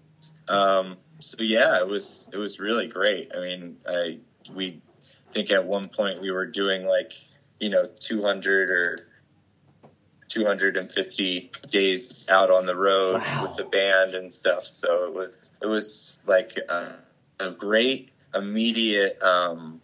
Um, 0.48 0.96
so 1.20 1.42
yeah, 1.42 1.78
it 1.78 1.88
was 1.88 2.28
it 2.32 2.36
was 2.36 2.60
really 2.60 2.86
great. 2.86 3.32
I 3.34 3.40
mean, 3.40 3.76
I 3.86 4.18
we 4.54 4.82
think 5.30 5.50
at 5.50 5.64
one 5.64 5.88
point 5.88 6.20
we 6.20 6.30
were 6.30 6.46
doing 6.46 6.84
like 6.84 7.12
you 7.58 7.70
know 7.70 7.84
200 8.00 8.70
or 8.70 8.98
250 10.28 11.50
days 11.68 12.26
out 12.28 12.50
on 12.50 12.66
the 12.66 12.76
road 12.76 13.20
wow. 13.20 13.42
with 13.42 13.56
the 13.56 13.64
band 13.64 14.14
and 14.14 14.32
stuff. 14.32 14.62
So 14.62 15.04
it 15.04 15.14
was 15.14 15.50
it 15.62 15.66
was 15.66 16.20
like 16.26 16.56
a, 16.68 16.94
a 17.38 17.50
great 17.50 18.10
immediate 18.34 19.20
um, 19.22 19.80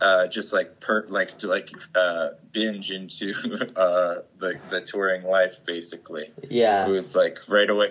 uh, 0.00 0.26
just 0.26 0.52
like 0.52 0.80
per 0.80 1.06
like 1.08 1.38
to 1.38 1.46
like 1.46 1.70
uh, 1.94 2.28
binge 2.52 2.90
into 2.90 3.32
uh, 3.76 4.16
the 4.38 4.58
the 4.70 4.80
touring 4.80 5.24
life 5.24 5.64
basically. 5.64 6.30
Yeah, 6.48 6.86
it 6.86 6.90
was 6.90 7.16
like 7.16 7.40
right 7.48 7.68
away 7.68 7.90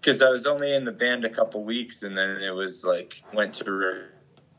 because 0.00 0.22
I 0.22 0.30
was 0.30 0.46
only 0.46 0.74
in 0.74 0.84
the 0.84 0.92
band 0.92 1.24
a 1.24 1.30
couple 1.30 1.64
weeks, 1.64 2.02
and 2.02 2.14
then 2.14 2.42
it 2.42 2.50
was 2.50 2.84
like 2.84 3.22
went 3.32 3.54
to 3.54 4.08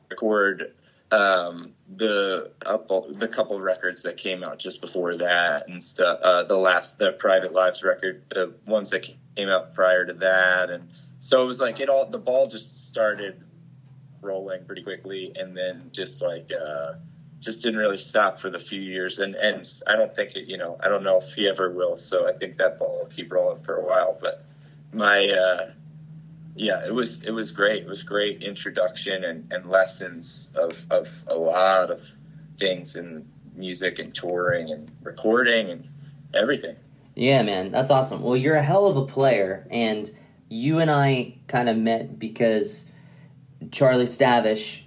record 0.09 0.73
um, 1.11 1.73
the 1.95 2.51
the 3.13 3.27
couple 3.27 3.59
records 3.59 4.03
that 4.03 4.17
came 4.17 4.43
out 4.43 4.59
just 4.59 4.81
before 4.81 5.17
that 5.17 5.67
and 5.67 5.81
stuff. 5.81 6.19
Uh, 6.21 6.43
the 6.43 6.57
last 6.57 6.99
the 6.99 7.13
Private 7.13 7.53
Lives 7.53 7.83
record, 7.83 8.23
the 8.29 8.53
ones 8.67 8.91
that 8.91 9.09
came 9.35 9.49
out 9.49 9.73
prior 9.73 10.05
to 10.05 10.13
that, 10.13 10.69
and 10.69 10.89
so 11.19 11.41
it 11.41 11.45
was 11.45 11.59
like 11.59 11.79
it 11.79 11.89
all 11.89 12.05
the 12.05 12.19
ball 12.19 12.45
just 12.47 12.87
started 12.89 13.43
rolling 14.21 14.65
pretty 14.65 14.83
quickly, 14.83 15.33
and 15.35 15.55
then 15.55 15.89
just 15.91 16.21
like 16.21 16.51
uh, 16.51 16.93
just 17.39 17.63
didn't 17.63 17.79
really 17.79 17.97
stop 17.97 18.39
for 18.39 18.49
the 18.49 18.59
few 18.59 18.81
years. 18.81 19.19
And 19.19 19.35
and 19.35 19.67
I 19.87 19.95
don't 19.95 20.15
think 20.15 20.35
it, 20.35 20.47
you 20.47 20.57
know, 20.57 20.77
I 20.83 20.89
don't 20.89 21.03
know 21.03 21.17
if 21.17 21.33
he 21.33 21.47
ever 21.47 21.71
will. 21.71 21.97
So 21.97 22.27
I 22.27 22.33
think 22.33 22.57
that 22.57 22.79
ball 22.79 22.99
will 22.99 23.09
keep 23.09 23.31
rolling 23.31 23.63
for 23.63 23.75
a 23.75 23.85
while. 23.85 24.17
But 24.19 24.45
my 24.93 25.27
uh, 25.27 25.71
yeah, 26.55 26.85
it 26.85 26.93
was 26.93 27.23
it 27.23 27.31
was 27.31 27.51
great. 27.51 27.83
It 27.83 27.89
was 27.89 28.03
great 28.03 28.43
introduction 28.43 29.23
and, 29.23 29.51
and 29.51 29.69
lessons 29.69 30.51
of 30.55 30.85
of 30.91 31.07
a 31.27 31.35
lot 31.35 31.91
of 31.91 32.05
things 32.57 32.95
in 32.95 33.25
music 33.55 33.99
and 33.99 34.13
touring 34.13 34.71
and 34.71 34.91
recording 35.01 35.69
and 35.69 35.89
everything. 36.33 36.75
Yeah, 37.15 37.41
man, 37.43 37.71
that's 37.71 37.89
awesome. 37.89 38.21
Well, 38.21 38.37
you're 38.37 38.55
a 38.55 38.63
hell 38.63 38.87
of 38.87 38.97
a 38.97 39.05
player, 39.05 39.67
and 39.71 40.09
you 40.49 40.79
and 40.79 40.89
I 40.89 41.35
kind 41.47 41.69
of 41.69 41.77
met 41.77 42.19
because 42.19 42.88
Charlie 43.71 44.05
Stavish, 44.05 44.81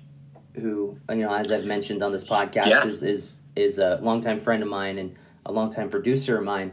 who 0.55 0.99
you 1.09 1.17
know, 1.17 1.35
as 1.35 1.51
I've 1.51 1.65
mentioned 1.65 2.03
on 2.03 2.13
this 2.13 2.25
podcast, 2.25 2.67
yeah. 2.67 2.87
is 2.87 3.03
is 3.03 3.41
is 3.57 3.79
a 3.79 3.99
longtime 4.03 4.41
friend 4.41 4.63
of 4.63 4.69
mine 4.69 4.99
and 4.99 5.15
a 5.47 5.53
longtime 5.53 5.91
producer 5.91 6.39
of 6.39 6.45
mine. 6.45 6.73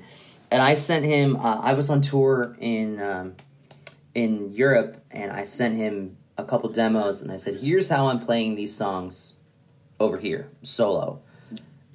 And 0.51 0.61
I 0.61 0.73
sent 0.73 1.05
him. 1.05 1.35
Uh, 1.35 1.59
I 1.61 1.73
was 1.73 1.89
on 1.89 2.01
tour 2.01 2.55
in 2.59 3.01
um, 3.01 3.35
in 4.15 4.53
Europe, 4.53 5.03
and 5.11 5.31
I 5.31 5.43
sent 5.43 5.75
him 5.75 6.17
a 6.37 6.43
couple 6.43 6.69
demos, 6.69 7.21
and 7.21 7.31
I 7.31 7.35
said, 7.35 7.55
"Here's 7.55 7.89
how 7.89 8.07
I'm 8.07 8.19
playing 8.19 8.55
these 8.55 8.75
songs 8.75 9.33
over 9.99 10.17
here, 10.17 10.49
solo." 10.63 11.21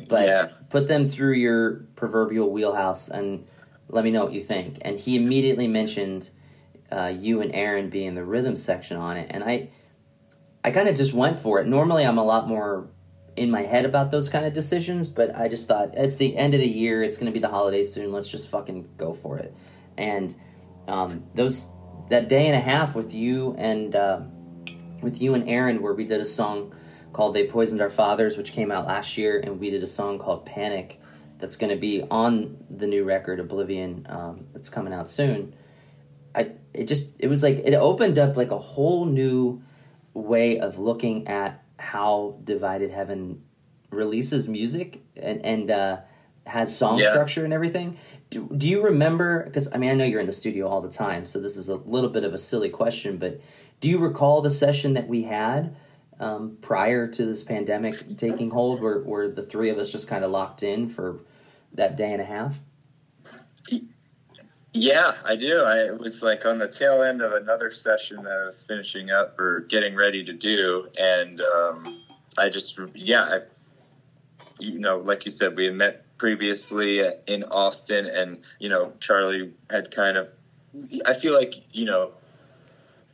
But 0.09 0.27
yeah. 0.29 0.49
put 0.71 0.89
them 0.89 1.07
through 1.07 1.35
your 1.35 1.87
proverbial 1.95 2.51
wheelhouse 2.51 3.09
and 3.09 3.47
let 3.89 4.05
me 4.05 4.11
know 4.11 4.25
what 4.25 4.33
you 4.33 4.43
think. 4.43 4.79
And 4.83 4.99
he 4.99 5.17
immediately 5.17 5.69
mentioned 5.69 6.31
uh, 6.91 7.13
you 7.17 7.41
and 7.41 7.55
Aaron 7.55 7.91
being 7.91 8.15
the 8.15 8.25
rhythm 8.25 8.57
section 8.57 8.97
on 8.97 9.17
it, 9.17 9.29
and 9.31 9.43
I 9.43 9.69
I 10.65 10.71
kind 10.71 10.89
of 10.89 10.97
just 10.97 11.13
went 11.13 11.37
for 11.37 11.61
it. 11.61 11.67
Normally, 11.67 12.05
I'm 12.05 12.17
a 12.17 12.25
lot 12.25 12.49
more 12.49 12.89
in 13.37 13.51
my 13.51 13.63
head 13.63 13.85
about 13.85 14.11
those 14.11 14.29
kind 14.31 14.47
of 14.47 14.55
decisions, 14.55 15.09
but 15.09 15.37
I 15.37 15.49
just 15.49 15.69
thought 15.69 15.91
it's 15.95 16.17
the 16.17 16.37
end 16.37 16.55
of 16.55 16.61
the 16.61 16.69
year. 16.69 17.03
It's 17.03 17.17
going 17.17 17.27
to 17.27 17.33
be 17.33 17.39
the 17.39 17.49
holidays 17.49 17.93
soon. 17.93 18.13
Let's 18.13 18.29
just 18.29 18.49
fucking 18.49 18.89
go 18.97 19.13
for 19.13 19.39
it. 19.39 19.55
And 19.99 20.35
um, 20.89 21.25
those 21.35 21.67
that 22.09 22.29
day 22.29 22.47
and 22.47 22.57
a 22.57 22.61
half 22.61 22.95
with 22.95 23.15
you 23.15 23.55
and 23.59 23.95
uh, 23.95 24.21
with 25.03 25.21
you 25.21 25.35
and 25.35 25.49
Aaron, 25.49 25.83
where 25.83 25.93
we 25.95 26.05
did 26.05 26.21
a 26.21 26.25
song 26.25 26.75
called 27.13 27.35
"They 27.35 27.47
Poisoned 27.47 27.83
Our 27.83 27.91
Fathers," 27.91 28.37
which 28.37 28.53
came 28.53 28.71
out 28.71 28.87
last 28.87 29.19
year, 29.19 29.41
and 29.41 29.61
we 29.61 29.71
did 29.71 29.83
a 29.83 29.87
song 29.87 30.19
called 30.19 30.47
"Panic." 30.47 31.01
That's 31.39 31.57
going 31.57 31.71
to 31.71 31.79
be 31.79 32.03
on 32.11 32.57
the 32.71 32.87
new 32.87 33.05
record 33.05 33.39
Oblivion. 33.39 34.07
Um, 34.09 34.47
that's 34.53 34.71
coming 34.71 34.95
out 34.95 35.11
soon. 35.11 35.55
I 36.35 36.53
it 36.73 36.85
just 36.85 37.15
it 37.19 37.29
was 37.29 37.43
like 37.43 37.59
it 37.59 37.75
opened 37.75 38.19
up 38.19 38.37
like 38.37 38.51
a 38.51 38.59
whole 38.59 39.05
new 39.05 39.63
way 40.15 40.59
of 40.59 40.79
looking 40.79 41.29
at 41.29 41.63
how 41.79 42.39
Divided 42.45 42.91
Heaven 42.91 43.43
releases 43.91 44.49
music 44.49 45.03
and 45.17 45.45
and 45.45 45.71
uh, 45.71 45.99
has 46.47 46.77
song 46.77 46.99
yeah. 46.99 47.11
structure 47.11 47.45
and 47.45 47.53
everything. 47.53 47.97
Do, 48.31 48.49
do 48.57 48.69
you 48.69 48.83
remember? 48.83 49.45
Because 49.45 49.69
I 49.73 49.79
mean, 49.79 49.91
I 49.91 49.95
know 49.95 50.05
you're 50.05 50.21
in 50.21 50.27
the 50.27 50.33
studio 50.33 50.67
all 50.67 50.81
the 50.81 50.91
time, 50.91 51.27
so 51.27 51.41
this 51.41 51.57
is 51.57 51.69
a 51.69 51.77
little 51.77 52.11
bit 52.11 52.25
of 52.25 52.35
a 52.35 52.39
silly 52.39 52.71
question, 52.71 53.19
but 53.19 53.41
do 53.81 53.89
you 53.89 53.99
recall 53.99 54.41
the 54.41 54.51
session 54.51 54.95
that 54.95 55.09
we 55.09 55.23
had 55.23 55.77
um, 56.21 56.57
prior 56.61 57.09
to 57.09 57.27
this 57.27 57.43
pandemic 57.43 58.17
taking 58.17 58.51
hold, 58.51 58.81
where 58.81 59.01
where 59.01 59.29
the 59.29 59.43
three 59.43 59.71
of 59.71 59.79
us 59.79 59.93
just 59.93 60.09
kind 60.09 60.25
of 60.25 60.31
locked 60.31 60.63
in 60.63 60.89
for 60.89 61.21
that 61.73 61.97
day 61.97 62.13
and 62.13 62.23
a 62.23 62.25
half? 62.25 62.59
Yeah, 64.77 65.15
I 65.25 65.37
do. 65.37 65.61
I 65.61 65.93
was 65.93 66.21
like 66.21 66.45
on 66.45 66.59
the 66.59 66.67
tail 66.67 67.05
end 67.05 67.23
of 67.23 67.33
another 67.33 67.71
session 67.71 68.25
that 68.25 68.33
I 68.33 68.45
was 68.45 68.65
finishing 68.65 69.09
up 69.09 69.39
or 69.39 69.61
getting 69.61 69.95
ready 69.95 70.25
to 70.25 70.33
do, 70.33 70.89
and 70.99 71.41
um, 71.41 72.03
I 72.37 72.49
just 72.49 72.79
yeah, 72.93 73.23
I, 73.23 73.39
you 74.59 74.81
know, 74.81 74.99
like 74.99 75.25
you 75.27 75.31
said, 75.31 75.55
we 75.57 75.67
had 75.67 75.75
met 75.75 76.19
previously 76.19 77.01
in 77.29 77.45
Austin, 77.45 78.07
and 78.07 78.45
you 78.59 78.69
know, 78.69 78.93
Charlie 78.99 79.53
had 79.71 79.93
kind 79.93 80.17
of. 80.17 80.31
I 81.07 81.15
feel 81.15 81.35
like 81.35 81.55
you 81.73 81.85
know, 81.85 82.11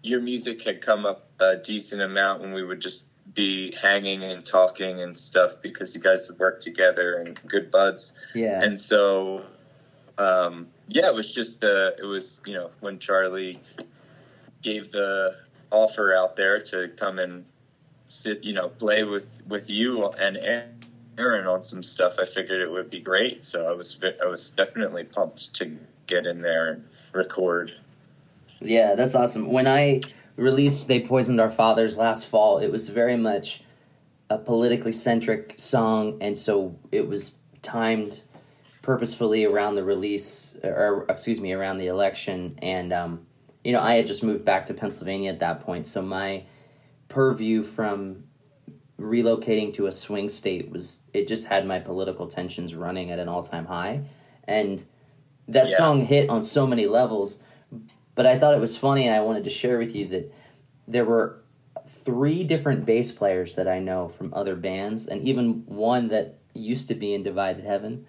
your 0.02 0.22
music 0.22 0.64
had 0.64 0.80
come 0.80 1.04
up 1.04 1.28
a 1.40 1.56
decent 1.56 2.00
amount 2.00 2.40
when 2.40 2.54
we 2.54 2.64
would 2.64 2.80
just 2.80 3.04
be 3.34 3.72
hanging 3.72 4.24
and 4.24 4.46
talking 4.46 5.02
and 5.02 5.16
stuff 5.16 5.60
because 5.60 5.94
you 5.94 6.00
guys 6.00 6.26
have 6.28 6.38
worked 6.38 6.62
together 6.62 7.16
and 7.16 7.38
good 7.46 7.70
buds. 7.70 8.14
Yeah, 8.34 8.62
and 8.62 8.80
so. 8.80 9.44
Um, 10.20 10.68
yeah, 10.86 11.06
it 11.06 11.14
was 11.14 11.32
just 11.32 11.64
uh, 11.64 11.92
it 11.98 12.04
was 12.04 12.42
you 12.44 12.52
know 12.52 12.70
when 12.80 12.98
Charlie 12.98 13.58
gave 14.60 14.90
the 14.92 15.36
offer 15.70 16.14
out 16.14 16.36
there 16.36 16.60
to 16.60 16.88
come 16.88 17.18
and 17.18 17.46
sit, 18.08 18.44
you 18.44 18.52
know, 18.52 18.68
play 18.68 19.02
with 19.04 19.40
with 19.48 19.70
you 19.70 20.04
and 20.04 20.36
Aaron 21.16 21.46
on 21.46 21.62
some 21.62 21.82
stuff. 21.82 22.16
I 22.20 22.26
figured 22.26 22.60
it 22.60 22.70
would 22.70 22.90
be 22.90 23.00
great, 23.00 23.42
so 23.42 23.66
I 23.66 23.72
was 23.72 23.98
I 24.22 24.26
was 24.26 24.50
definitely 24.50 25.04
pumped 25.04 25.54
to 25.54 25.78
get 26.06 26.26
in 26.26 26.42
there 26.42 26.72
and 26.72 26.84
record. 27.12 27.72
Yeah, 28.60 28.96
that's 28.96 29.14
awesome. 29.14 29.50
When 29.50 29.66
I 29.66 30.00
released 30.36 30.86
"They 30.86 31.00
Poisoned 31.00 31.40
Our 31.40 31.50
Fathers" 31.50 31.96
last 31.96 32.26
fall, 32.26 32.58
it 32.58 32.70
was 32.70 32.90
very 32.90 33.16
much 33.16 33.62
a 34.28 34.36
politically 34.36 34.92
centric 34.92 35.54
song, 35.56 36.18
and 36.20 36.36
so 36.36 36.76
it 36.92 37.08
was 37.08 37.32
timed 37.62 38.20
purposefully 38.82 39.44
around 39.44 39.74
the 39.74 39.84
release, 39.84 40.56
or 40.62 41.04
excuse 41.08 41.40
me, 41.40 41.52
around 41.52 41.78
the 41.78 41.88
election. 41.88 42.58
And, 42.62 42.92
um, 42.92 43.26
you 43.64 43.72
know, 43.72 43.80
I 43.80 43.94
had 43.94 44.06
just 44.06 44.22
moved 44.22 44.44
back 44.44 44.66
to 44.66 44.74
Pennsylvania 44.74 45.30
at 45.30 45.40
that 45.40 45.60
point. 45.60 45.86
So 45.86 46.00
my 46.00 46.44
purview 47.08 47.62
from 47.62 48.24
relocating 48.98 49.74
to 49.74 49.86
a 49.86 49.92
swing 49.92 50.28
state 50.28 50.70
was, 50.70 51.00
it 51.12 51.28
just 51.28 51.46
had 51.46 51.66
my 51.66 51.78
political 51.78 52.26
tensions 52.26 52.74
running 52.74 53.10
at 53.10 53.18
an 53.18 53.28
all 53.28 53.42
time 53.42 53.66
high. 53.66 54.02
And 54.44 54.84
that 55.48 55.68
yeah. 55.70 55.76
song 55.76 56.04
hit 56.04 56.30
on 56.30 56.42
so 56.42 56.66
many 56.66 56.86
levels. 56.86 57.40
But 58.14 58.26
I 58.26 58.38
thought 58.38 58.54
it 58.54 58.60
was 58.60 58.76
funny, 58.76 59.06
and 59.06 59.14
I 59.14 59.20
wanted 59.20 59.44
to 59.44 59.50
share 59.50 59.78
with 59.78 59.94
you 59.94 60.06
that 60.08 60.32
there 60.88 61.04
were 61.04 61.42
three 61.86 62.44
different 62.44 62.84
bass 62.84 63.12
players 63.12 63.54
that 63.54 63.68
I 63.68 63.78
know 63.78 64.08
from 64.08 64.34
other 64.34 64.56
bands, 64.56 65.06
and 65.06 65.26
even 65.26 65.64
one 65.66 66.08
that 66.08 66.38
used 66.54 66.88
to 66.88 66.94
be 66.94 67.14
in 67.14 67.22
Divided 67.22 67.64
Heaven 67.64 68.06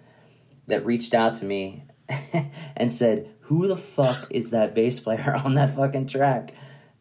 that 0.72 0.84
reached 0.86 1.12
out 1.14 1.34
to 1.34 1.44
me 1.44 1.84
and 2.76 2.92
said, 2.92 3.28
"Who 3.42 3.68
the 3.68 3.76
fuck 3.76 4.26
is 4.30 4.50
that 4.50 4.74
bass 4.74 4.98
player 5.00 5.34
on 5.44 5.54
that 5.54 5.76
fucking 5.76 6.06
track? 6.08 6.54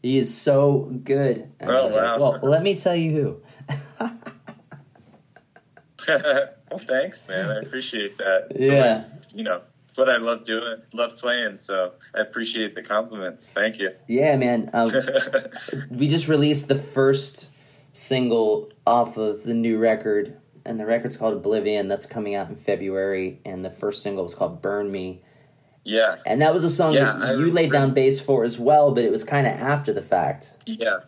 He 0.03 0.17
is 0.17 0.35
so 0.35 0.91
good." 1.03 1.51
And 1.59 1.71
Oh, 1.71 1.85
was 1.85 1.95
like, 1.95 2.03
wow. 2.03 2.17
well, 2.19 2.39
let 2.43 2.61
me 2.61 2.75
tell 2.75 2.95
you 2.95 3.11
who. 3.11 3.41
well, 6.07 6.79
thanks, 6.79 7.27
man. 7.29 7.49
I 7.49 7.59
appreciate 7.59 8.17
that. 8.17 8.47
It's 8.51 8.65
Yeah. 8.65 8.73
always, 8.73 9.07
you 9.33 9.43
know, 9.43 9.61
it's 9.85 9.97
what 9.97 10.09
I 10.09 10.17
love 10.17 10.43
doing, 10.43 10.77
love 10.93 11.17
playing. 11.17 11.59
So 11.59 11.93
I 12.15 12.21
appreciate 12.21 12.73
the 12.73 12.81
compliments. 12.81 13.49
Thank 13.53 13.79
you. 13.79 13.91
Yeah, 14.07 14.35
man. 14.37 14.69
Um, 14.73 14.91
we 15.89 16.07
just 16.07 16.27
released 16.27 16.67
the 16.67 16.75
first 16.75 17.49
single 17.93 18.71
off 18.87 19.17
of 19.17 19.43
the 19.43 19.53
new 19.53 19.77
record, 19.77 20.37
and 20.65 20.79
the 20.79 20.85
record's 20.85 21.17
called 21.17 21.33
Oblivion. 21.33 21.87
That's 21.87 22.05
coming 22.05 22.35
out 22.35 22.49
in 22.49 22.55
February, 22.55 23.39
and 23.45 23.63
the 23.63 23.69
first 23.71 24.03
single 24.03 24.23
was 24.23 24.35
called 24.35 24.61
"Burn 24.61 24.91
Me." 24.91 25.21
yeah, 25.83 26.17
And 26.27 26.41
that 26.43 26.53
was 26.53 26.63
a 26.63 26.69
song 26.69 26.93
Yeah, 26.93 27.13
that 27.19 27.37
you 27.37 27.51
laid 27.51 27.71
down 27.71 27.93
bass 27.93 28.19
for 28.21 28.43
as 28.43 28.59
well, 28.59 28.91
but 28.91 29.03
it 29.03 29.11
was 29.11 29.23
kind 29.23 29.47
of 29.47 29.53
after 29.53 29.91
the 29.91 30.01
fact. 30.01 30.53
yeah, 30.67 30.99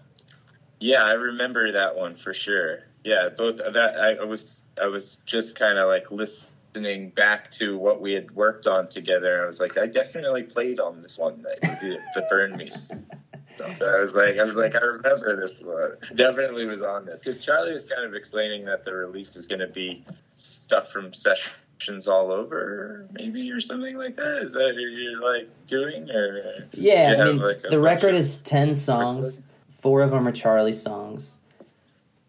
yeah. 0.79 1.03
I 1.03 1.11
remember 1.13 1.71
that 1.73 1.95
one 1.95 2.15
for 2.15 2.33
sure. 2.33 2.79
Yeah, 3.03 3.29
both 3.37 3.59
of 3.59 3.73
that. 3.75 3.97
I, 3.99 4.23
was, 4.23 4.63
I 4.81 4.87
was 4.87 5.17
just 5.25 5.59
kind 5.59 5.77
of 5.77 5.89
like 5.89 6.09
listening 6.09 7.09
back 7.11 7.51
to 7.51 7.77
what 7.77 8.01
we 8.01 8.13
had 8.13 8.31
worked 8.31 8.65
on 8.65 8.87
together. 8.87 9.43
I 9.43 9.45
was 9.45 9.59
like, 9.59 9.77
I 9.77 9.85
definitely 9.85 10.43
played 10.43 10.79
on 10.79 11.01
this 11.03 11.19
one, 11.19 11.43
that 11.43 11.61
the 11.61 12.25
Burn 12.29 12.57
Me. 12.57 12.71
So 13.57 13.85
I 13.87 13.99
was 13.99 14.15
like, 14.15 14.37
I 14.37 14.43
was 14.43 14.55
like, 14.55 14.75
I 14.75 14.79
remember 14.79 15.39
this 15.39 15.61
one. 15.61 15.97
Definitely 16.15 16.65
was 16.65 16.81
on 16.81 17.05
this 17.05 17.23
because 17.23 17.43
Charlie 17.43 17.71
was 17.71 17.85
kind 17.85 18.05
of 18.05 18.13
explaining 18.13 18.65
that 18.65 18.85
the 18.85 18.93
release 18.93 19.35
is 19.35 19.47
going 19.47 19.59
to 19.59 19.67
be 19.67 20.03
stuff 20.29 20.89
from 20.89 21.13
sessions 21.13 22.07
all 22.07 22.31
over, 22.31 23.07
maybe 23.11 23.51
or 23.51 23.59
something 23.59 23.97
like 23.97 24.15
that. 24.15 24.39
Is 24.41 24.53
that 24.53 24.73
what 24.73 24.75
you're 24.75 25.19
like 25.19 25.49
doing 25.67 26.09
or? 26.09 26.67
Yeah, 26.71 27.17
I 27.19 27.23
mean, 27.25 27.37
like, 27.37 27.59
the 27.61 27.79
record 27.79 28.15
is 28.15 28.37
10 28.37 28.73
songs. 28.73 29.41
Four 29.69 30.01
of 30.01 30.11
them 30.11 30.27
are 30.27 30.31
Charlie 30.31 30.73
songs. 30.73 31.37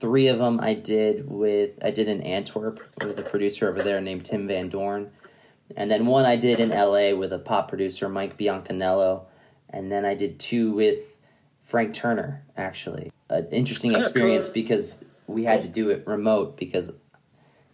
Three 0.00 0.28
of 0.28 0.38
them 0.38 0.60
I 0.60 0.74
did 0.74 1.30
with, 1.30 1.70
I 1.82 1.90
did 1.90 2.08
in 2.08 2.20
Antwerp 2.22 2.80
with 3.00 3.18
a 3.18 3.22
producer 3.22 3.68
over 3.70 3.82
there 3.82 4.00
named 4.00 4.24
Tim 4.24 4.46
Van 4.46 4.68
Dorn. 4.68 5.10
And 5.76 5.90
then 5.90 6.04
one 6.04 6.26
I 6.26 6.36
did 6.36 6.60
in 6.60 6.70
LA 6.70 7.14
with 7.14 7.32
a 7.32 7.38
pop 7.38 7.68
producer, 7.68 8.08
Mike 8.08 8.36
Biancanello. 8.36 9.22
And 9.70 9.90
then 9.90 10.04
I 10.04 10.14
did 10.14 10.38
two 10.38 10.72
with 10.72 11.13
Frank 11.64 11.94
Turner, 11.94 12.44
actually. 12.56 13.10
An 13.30 13.48
interesting 13.50 13.94
experience 13.94 14.48
because 14.48 15.02
we 15.26 15.44
had 15.44 15.62
to 15.62 15.68
do 15.68 15.90
it 15.90 16.06
remote 16.06 16.56
because 16.56 16.92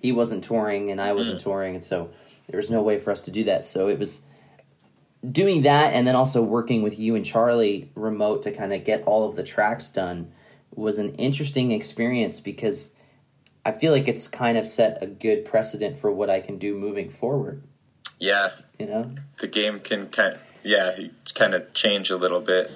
he 0.00 0.12
wasn't 0.12 0.44
touring 0.44 0.90
and 0.90 1.00
I 1.00 1.12
wasn't 1.12 1.40
mm. 1.40 1.42
touring. 1.42 1.74
And 1.74 1.84
so 1.84 2.10
there 2.48 2.56
was 2.56 2.70
no 2.70 2.82
way 2.82 2.98
for 2.98 3.10
us 3.10 3.22
to 3.22 3.30
do 3.30 3.44
that. 3.44 3.64
So 3.64 3.88
it 3.88 3.98
was 3.98 4.22
doing 5.30 5.62
that 5.62 5.92
and 5.92 6.06
then 6.06 6.16
also 6.16 6.42
working 6.42 6.82
with 6.82 6.98
you 6.98 7.14
and 7.14 7.24
Charlie 7.24 7.90
remote 7.94 8.42
to 8.42 8.52
kind 8.52 8.72
of 8.72 8.84
get 8.84 9.02
all 9.04 9.28
of 9.28 9.36
the 9.36 9.42
tracks 9.42 9.90
done 9.90 10.32
was 10.74 10.98
an 10.98 11.14
interesting 11.16 11.72
experience 11.72 12.40
because 12.40 12.92
I 13.66 13.72
feel 13.72 13.92
like 13.92 14.08
it's 14.08 14.28
kind 14.28 14.56
of 14.56 14.66
set 14.66 15.02
a 15.02 15.06
good 15.06 15.44
precedent 15.44 15.96
for 15.96 16.10
what 16.10 16.30
I 16.30 16.40
can 16.40 16.58
do 16.58 16.74
moving 16.74 17.10
forward, 17.10 17.62
Yeah, 18.18 18.52
you 18.78 18.86
know? 18.86 19.12
the 19.38 19.48
game 19.48 19.80
can 19.80 20.08
kind 20.08 20.34
of, 20.36 20.40
yeah 20.62 20.96
kind 21.34 21.54
of 21.54 21.72
change 21.74 22.10
a 22.10 22.16
little 22.16 22.40
bit 22.40 22.70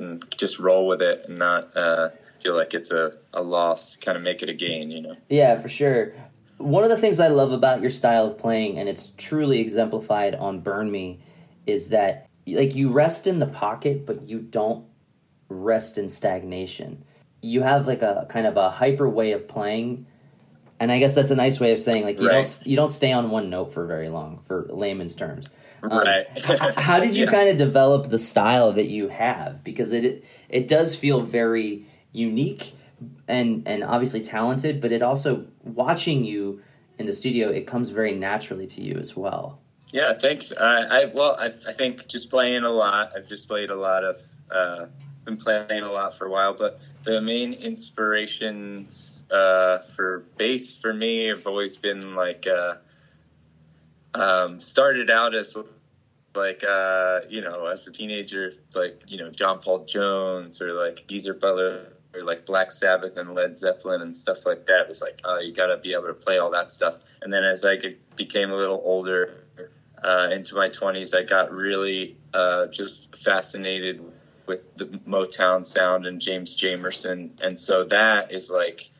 and 0.00 0.24
just 0.38 0.58
roll 0.58 0.86
with 0.86 1.02
it 1.02 1.24
and 1.28 1.38
not 1.38 1.76
uh, 1.76 2.08
feel 2.42 2.56
like 2.56 2.74
it's 2.74 2.90
a, 2.90 3.12
a 3.32 3.42
loss 3.42 3.96
kind 3.96 4.16
of 4.16 4.24
make 4.24 4.42
it 4.42 4.48
a 4.48 4.54
gain 4.54 4.90
you 4.90 5.00
know 5.02 5.16
Yeah, 5.28 5.56
for 5.58 5.68
sure. 5.68 6.12
One 6.58 6.84
of 6.84 6.90
the 6.90 6.96
things 6.98 7.20
I 7.20 7.28
love 7.28 7.52
about 7.52 7.80
your 7.80 7.90
style 7.90 8.26
of 8.26 8.36
playing, 8.36 8.78
and 8.78 8.86
it's 8.86 9.12
truly 9.16 9.60
exemplified 9.60 10.34
on 10.34 10.60
Burn 10.60 10.90
Me, 10.90 11.20
is 11.66 11.88
that 11.88 12.26
like 12.46 12.74
you 12.74 12.90
rest 12.90 13.26
in 13.26 13.38
the 13.38 13.46
pocket, 13.46 14.04
but 14.04 14.22
you 14.22 14.40
don't 14.40 14.84
rest 15.48 15.96
in 15.96 16.08
stagnation. 16.08 17.02
You 17.40 17.62
have 17.62 17.86
like 17.86 18.02
a 18.02 18.26
kind 18.28 18.46
of 18.46 18.58
a 18.58 18.68
hyper 18.68 19.08
way 19.08 19.32
of 19.32 19.48
playing, 19.48 20.06
and 20.78 20.92
I 20.92 20.98
guess 20.98 21.14
that's 21.14 21.30
a 21.30 21.34
nice 21.36 21.58
way 21.60 21.72
of 21.72 21.78
saying 21.78 22.04
like 22.04 22.20
you 22.20 22.28
Right. 22.28 22.34
don't 22.34 22.58
you 22.66 22.76
don't 22.76 22.92
stay 22.92 23.12
on 23.12 23.30
one 23.30 23.48
note 23.48 23.72
for 23.72 23.86
very 23.86 24.10
long, 24.10 24.40
for 24.44 24.66
layman's 24.70 25.14
terms. 25.14 25.48
Um, 25.82 25.90
right 25.90 26.26
h- 26.36 26.74
how 26.76 27.00
did 27.00 27.14
you 27.14 27.24
Yeah. 27.26 27.30
kind 27.30 27.48
of 27.48 27.56
develop 27.56 28.10
the 28.10 28.18
style 28.18 28.72
that 28.72 28.88
you 28.88 29.08
have? 29.08 29.62
Because 29.64 29.92
it 29.92 30.24
it 30.48 30.68
does 30.68 30.96
feel 30.96 31.20
very 31.20 31.86
unique 32.12 32.74
and 33.28 33.66
and 33.66 33.82
obviously 33.84 34.20
talented, 34.20 34.80
but 34.80 34.92
it 34.92 35.02
also 35.02 35.46
watching 35.64 36.24
you 36.24 36.60
in 36.98 37.06
the 37.06 37.12
studio, 37.14 37.48
it 37.48 37.66
comes 37.66 37.88
very 37.90 38.12
naturally 38.12 38.66
to 38.66 38.82
you 38.82 38.96
as 38.96 39.16
well. 39.16 39.58
Yeah, 39.92 40.12
thanks. 40.12 40.52
I, 40.52 40.82
I 40.82 41.04
well, 41.06 41.34
I, 41.38 41.46
I 41.46 41.72
think 41.72 42.06
just 42.06 42.30
playing 42.30 42.62
a 42.64 42.70
lot. 42.70 43.12
I've 43.16 43.26
just 43.26 43.48
played 43.48 43.70
a 43.70 43.74
lot 43.74 44.04
of, 44.04 44.16
uh, 44.54 44.86
been 45.24 45.36
playing 45.36 45.82
a 45.82 45.90
lot 45.90 46.16
for 46.16 46.26
a 46.26 46.30
while. 46.30 46.54
But 46.54 46.78
the 47.02 47.20
main 47.20 47.54
inspirations 47.54 49.26
uh, 49.30 49.78
for 49.78 50.26
bass 50.36 50.76
for 50.76 50.92
me 50.92 51.26
have 51.28 51.46
always 51.46 51.76
been 51.76 52.14
like, 52.14 52.46
uh, 52.46 52.74
um, 54.14 54.60
started 54.60 55.10
out 55.10 55.34
as 55.34 55.56
like, 56.34 56.62
uh, 56.62 57.20
you 57.28 57.40
know, 57.40 57.66
as 57.66 57.86
a 57.86 57.92
teenager, 57.92 58.52
like 58.74 59.02
you 59.08 59.18
know, 59.18 59.30
John 59.30 59.60
Paul 59.60 59.84
Jones 59.84 60.60
or 60.60 60.72
like 60.72 61.06
Geezer 61.06 61.34
Butler 61.34 61.92
or 62.14 62.22
like 62.22 62.46
Black 62.46 62.72
Sabbath 62.72 63.16
and 63.16 63.34
Led 63.34 63.56
Zeppelin 63.56 64.02
and 64.02 64.16
stuff 64.16 64.46
like 64.46 64.66
that. 64.66 64.82
It 64.82 64.88
was 64.88 65.00
like, 65.00 65.20
oh, 65.24 65.38
you 65.38 65.54
got 65.54 65.66
to 65.66 65.76
be 65.76 65.92
able 65.92 66.06
to 66.06 66.14
play 66.14 66.38
all 66.38 66.50
that 66.50 66.70
stuff. 66.72 66.96
And 67.22 67.32
then 67.32 67.44
as 67.44 67.64
I 67.64 67.76
became 68.16 68.50
a 68.50 68.56
little 68.56 68.80
older, 68.84 69.44
uh, 70.02 70.28
into 70.32 70.54
my 70.54 70.68
20s, 70.68 71.14
I 71.14 71.24
got 71.24 71.52
really 71.52 72.16
uh, 72.32 72.66
just 72.66 73.16
fascinated 73.16 74.02
with 74.46 74.74
the 74.76 74.86
Motown 74.86 75.66
sound 75.66 76.06
and 76.06 76.20
James 76.20 76.56
Jamerson. 76.56 77.40
And 77.40 77.58
so 77.58 77.84
that 77.84 78.32
is 78.32 78.50
like 78.50 78.90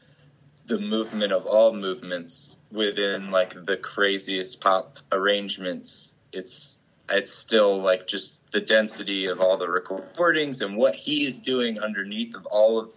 the 0.71 0.79
movement 0.79 1.33
of 1.33 1.47
all 1.47 1.75
movements 1.75 2.61
within 2.71 3.31
like 3.31 3.67
the 3.67 3.77
craziest 3.77 4.61
pop 4.61 4.99
arrangements. 5.13 6.15
It's 6.33 6.81
it's 7.11 7.33
still 7.33 7.83
like 7.83 8.07
just 8.07 8.49
the 8.53 8.61
density 8.61 9.27
of 9.27 9.41
all 9.41 9.59
the 9.59 9.69
recordings 9.69 10.63
and 10.63 10.77
what 10.77 10.95
he's 10.95 11.39
doing 11.39 11.81
underneath 11.81 12.37
of 12.37 12.47
all 12.47 12.79
of 12.79 12.93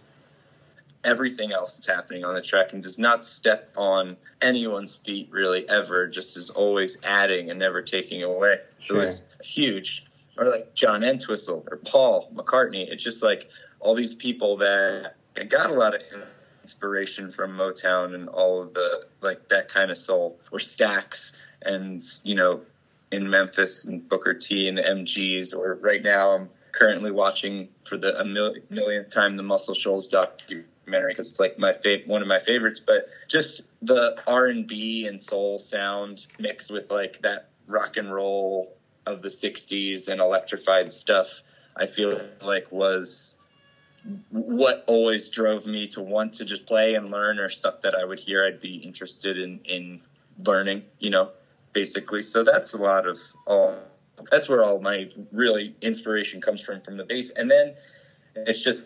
everything 1.02 1.50
else 1.52 1.74
that's 1.74 1.88
happening 1.88 2.24
on 2.24 2.32
the 2.34 2.40
track 2.40 2.72
and 2.72 2.80
does 2.82 2.96
not 2.98 3.24
step 3.24 3.70
on 3.76 4.16
anyone's 4.40 4.96
feet 4.96 5.28
really 5.32 5.68
ever 5.68 6.06
just 6.06 6.36
is 6.36 6.48
always 6.50 6.96
adding 7.02 7.50
and 7.50 7.58
never 7.58 7.82
taking 7.82 8.22
away 8.22 8.56
Sure. 8.78 8.96
it 8.96 9.00
was 9.00 9.26
huge 9.42 10.06
or 10.38 10.48
like 10.48 10.74
john 10.74 11.04
entwistle 11.04 11.62
or 11.70 11.76
paul 11.78 12.30
mccartney 12.34 12.88
it's 12.90 13.04
just 13.04 13.22
like 13.22 13.50
all 13.80 13.94
these 13.94 14.14
people 14.14 14.56
that 14.58 15.16
I 15.36 15.42
got 15.44 15.68
a 15.70 15.74
lot 15.74 15.94
of 15.94 16.00
inspiration 16.64 17.30
from 17.30 17.52
motown 17.52 18.14
and 18.14 18.26
all 18.30 18.62
of 18.62 18.72
the 18.72 19.04
like 19.20 19.50
that 19.50 19.68
kind 19.68 19.90
of 19.90 19.98
soul 19.98 20.40
or 20.50 20.58
Stax 20.58 21.34
and 21.60 22.02
you 22.24 22.34
know 22.34 22.62
in 23.12 23.28
memphis 23.28 23.84
and 23.84 24.08
booker 24.08 24.32
t 24.32 24.66
and 24.66 24.78
the 24.78 24.82
mgs 24.82 25.54
or 25.54 25.74
right 25.74 26.02
now 26.02 26.32
i'm 26.32 26.48
currently 26.72 27.10
watching 27.10 27.68
for 27.84 27.98
the 27.98 28.18
a 28.18 28.24
mil- 28.24 28.54
millionth 28.70 29.10
time 29.10 29.36
the 29.36 29.42
muscle 29.42 29.74
shoals 29.74 30.08
documentary 30.08 31.12
because 31.12 31.28
it's 31.28 31.38
like 31.38 31.58
my 31.58 31.74
one 32.06 32.22
of 32.22 32.28
my 32.28 32.38
favorites 32.38 32.80
but 32.80 33.04
just 33.28 33.68
the 33.82 34.18
r&b 34.26 35.06
and 35.06 35.22
soul 35.22 35.58
sound 35.58 36.26
mixed 36.38 36.72
with 36.72 36.90
like 36.90 37.20
that 37.20 37.50
rock 37.66 37.98
and 37.98 38.12
roll 38.12 38.74
of 39.04 39.20
the 39.20 39.28
60s 39.28 40.08
and 40.08 40.18
electrified 40.18 40.94
stuff 40.94 41.42
i 41.76 41.84
feel 41.84 42.18
like 42.40 42.72
was 42.72 43.36
what 44.30 44.84
always 44.86 45.28
drove 45.28 45.66
me 45.66 45.86
to 45.88 46.00
want 46.00 46.34
to 46.34 46.44
just 46.44 46.66
play 46.66 46.94
and 46.94 47.10
learn 47.10 47.38
or 47.38 47.48
stuff 47.48 47.80
that 47.80 47.94
i 47.94 48.04
would 48.04 48.18
hear 48.18 48.44
i'd 48.44 48.60
be 48.60 48.76
interested 48.76 49.38
in 49.38 49.60
in 49.64 50.00
learning 50.44 50.84
you 50.98 51.10
know 51.10 51.30
basically. 51.74 52.22
So 52.22 52.42
that's 52.42 52.72
a 52.72 52.78
lot 52.78 53.06
of 53.06 53.18
all 53.46 53.76
that's 54.30 54.48
where 54.48 54.64
all 54.64 54.80
my 54.80 55.10
really 55.30 55.74
inspiration 55.82 56.40
comes 56.40 56.62
from 56.62 56.80
from 56.80 56.96
the 56.96 57.04
bass. 57.04 57.30
And 57.30 57.50
then 57.50 57.74
it's 58.34 58.64
just 58.64 58.84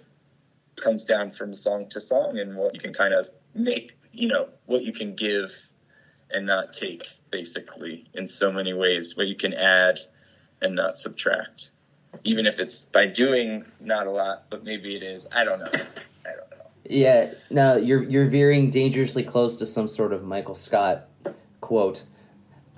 comes 0.75 1.05
down 1.05 1.31
from 1.31 1.55
song 1.55 1.89
to 1.91 2.01
song 2.01 2.39
and 2.39 2.57
what 2.57 2.75
you 2.75 2.81
can 2.81 2.93
kind 2.93 3.15
of 3.15 3.29
make 3.55 3.97
you 4.13 4.29
know 4.29 4.49
what 4.67 4.83
you 4.83 4.93
can 4.93 5.15
give 5.15 5.53
and 6.31 6.47
not 6.47 6.73
take 6.73 7.05
basically 7.31 8.07
in 8.15 8.27
so 8.27 8.53
many 8.53 8.73
ways 8.73 9.17
what 9.17 9.27
you 9.27 9.35
can 9.35 9.53
add 9.55 9.99
and 10.63 10.77
not 10.77 10.97
subtract 10.97 11.73
even 12.25 12.47
if 12.47 12.59
it's 12.59 12.83
by 12.87 13.07
doing 13.07 13.65
not 13.81 14.07
a 14.07 14.11
lot 14.11 14.45
but 14.51 14.65
maybe 14.65 14.97
it 14.97 15.03
is 15.03 15.27
i 15.35 15.45
don't 15.45 15.59
know 15.61 15.67
i 16.27 16.31
don't 16.31 16.51
know 16.51 16.67
Yeah, 16.85 17.33
no, 17.51 17.77
you're 17.77 18.03
you're 18.05 18.27
veering 18.27 18.71
dangerously 18.71 19.23
close 19.23 19.57
to 19.57 19.67
some 19.67 19.87
sort 19.89 20.13
of 20.13 20.25
Michael 20.25 20.55
Scott 20.55 21.07
quote. 21.61 22.03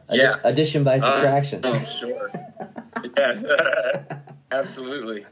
Addi- 0.09 0.19
Yeah. 0.19 0.37
addition 0.45 0.83
by 0.85 0.97
Uh, 0.97 1.01
subtraction. 1.01 1.61
oh 1.65 1.75
sure 1.85 2.31
yeah 3.17 4.03
absolutely 4.51 5.25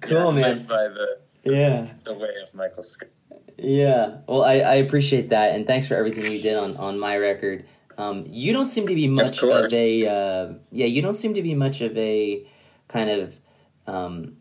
cool, 0.00 0.34
Yeah, 0.34 0.40
man. 0.54 0.58
by 0.66 0.88
the 0.88 1.18
Yeah. 1.44 1.86
the 2.04 2.14
way 2.14 2.30
of 2.42 2.54
michael 2.54 2.82
scott 2.82 3.10
Yeah. 3.56 4.18
Well, 4.28 4.42
I, 4.44 4.54
I 4.60 4.74
appreciate 4.86 5.30
that, 5.30 5.54
and 5.54 5.66
thanks 5.66 5.86
for 5.88 5.94
everything 5.96 6.30
you 6.30 6.40
did 6.40 6.56
on, 6.56 6.76
on 6.76 6.96
my 6.98 7.16
record. 7.18 7.64
Um, 7.98 8.24
you 8.28 8.52
don't 8.52 8.68
seem 8.68 8.86
to 8.86 8.94
be 8.94 9.08
much 9.08 9.42
of, 9.42 9.50
of 9.50 9.72
a 9.72 10.06
uh, 10.06 10.52
yeah. 10.70 10.86
You 10.86 11.02
don't 11.02 11.14
seem 11.22 11.34
to 11.34 11.42
be 11.42 11.54
much 11.54 11.80
of 11.80 11.96
a 11.98 12.46
kind 12.88 13.10
of 13.10 13.40
um, 13.86 14.36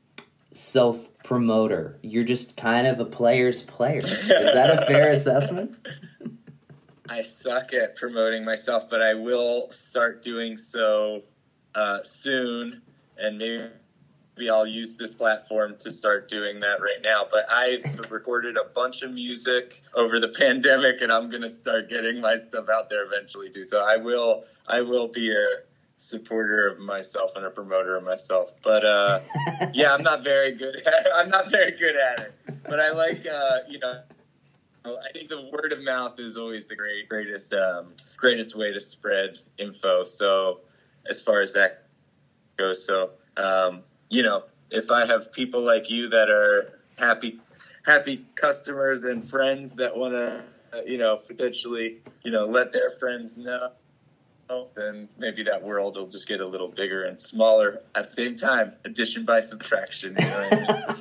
self 0.52 1.10
promoter. 1.24 2.00
You're 2.02 2.24
just 2.24 2.58
kind 2.58 2.88
of 2.88 3.00
a 3.00 3.06
player's 3.06 3.62
player. 3.62 4.00
Is 4.00 4.28
that 4.30 4.70
a 4.72 4.86
fair 4.86 5.12
assessment? 5.12 5.78
I 7.10 7.22
suck 7.22 7.74
at 7.74 7.96
promoting 7.96 8.44
myself, 8.44 8.90
but 8.90 9.02
I 9.02 9.14
will 9.14 9.72
start 9.72 10.22
doing 10.22 10.58
so 10.58 11.24
uh, 11.74 12.00
soon, 12.04 12.82
and 13.18 13.38
maybe 13.38 14.50
I'll 14.50 14.68
use 14.68 14.98
this 14.98 15.14
platform 15.14 15.76
to 15.80 15.90
start 15.90 16.28
doing 16.28 16.60
that 16.60 16.82
right 16.82 17.02
now. 17.02 17.26
But 17.32 17.50
I've 17.50 18.12
recorded 18.12 18.58
a 18.58 18.70
bunch 18.74 19.04
of 19.04 19.12
music 19.12 19.84
over 19.94 20.20
the 20.20 20.30
pandemic, 20.30 21.02
and 21.02 21.12
I'm 21.12 21.30
gonna 21.30 21.50
start 21.50 21.90
getting 21.90 22.20
my 22.20 22.36
stuff 22.36 22.68
out 22.68 22.90
there 22.90 23.06
eventually 23.06 23.50
too. 23.50 23.64
So 23.64 23.80
I 23.80 23.96
will, 23.96 24.44
I 24.68 24.82
will 24.82 25.08
be 25.08 25.32
a 25.32 25.67
supporter 25.98 26.68
of 26.68 26.80
myself 26.80 27.32
and 27.36 27.46
a 27.46 27.50
promoter 27.50 27.96
of 27.96 28.04
myself. 28.04 28.54
But 28.64 28.86
uh, 28.86 29.20
yeah, 29.74 29.94
I'm 29.94 30.04
not 30.04 30.24
very 30.24 30.54
good. 30.54 30.76
At, 30.88 31.08
I'm 31.16 31.30
not 31.30 31.50
very 31.50 31.72
good 31.72 31.96
at 31.96 32.20
it. 32.20 32.34
But 32.64 32.80
I 32.80 32.92
like, 32.92 33.26
uh, 33.26 33.60
you 33.68 33.80
know. 33.80 34.02
I 34.86 35.12
think 35.12 35.28
the 35.28 35.50
word 35.52 35.74
of 35.74 35.84
mouth 35.84 36.18
is 36.18 36.38
always 36.38 36.68
the 36.68 36.76
great, 36.78 37.10
greatest, 37.10 37.54
um, 37.54 37.88
greatest 38.16 38.56
way 38.56 38.72
to 38.72 38.80
spread 38.80 39.38
info. 39.58 40.06
So, 40.06 40.62
as 41.10 41.22
far 41.22 41.42
as 41.42 41.52
that 41.54 41.88
goes, 42.56 42.86
so 42.86 43.10
um, 43.36 43.84
you 44.10 44.24
know, 44.24 44.44
if 44.72 44.92
I 44.92 45.06
have 45.06 45.32
people 45.32 45.62
like 45.62 45.90
you 45.90 46.10
that 46.10 46.30
are 46.30 46.80
happy, 46.98 47.40
happy 47.86 48.26
customers 48.36 49.04
and 49.04 49.24
friends 49.24 49.76
that 49.76 49.96
want 49.96 50.14
to, 50.14 50.44
uh, 50.74 50.82
you 50.86 50.98
know, 50.98 51.18
potentially, 51.28 51.98
you 52.24 52.32
know, 52.32 52.46
let 52.46 52.72
their 52.72 52.90
friends 52.92 53.38
know, 53.38 53.72
then 54.76 55.10
maybe 55.18 55.44
that 55.44 55.62
world 55.62 55.96
will 55.96 56.08
just 56.08 56.28
get 56.28 56.40
a 56.40 56.46
little 56.46 56.68
bigger 56.68 57.04
and 57.04 57.20
smaller 57.20 57.82
at 57.96 58.10
the 58.10 58.16
same 58.16 58.36
time. 58.36 58.74
Addition 58.86 59.26
by 59.26 59.40
subtraction. 59.40 60.16
You 60.20 60.26
know 60.26 60.50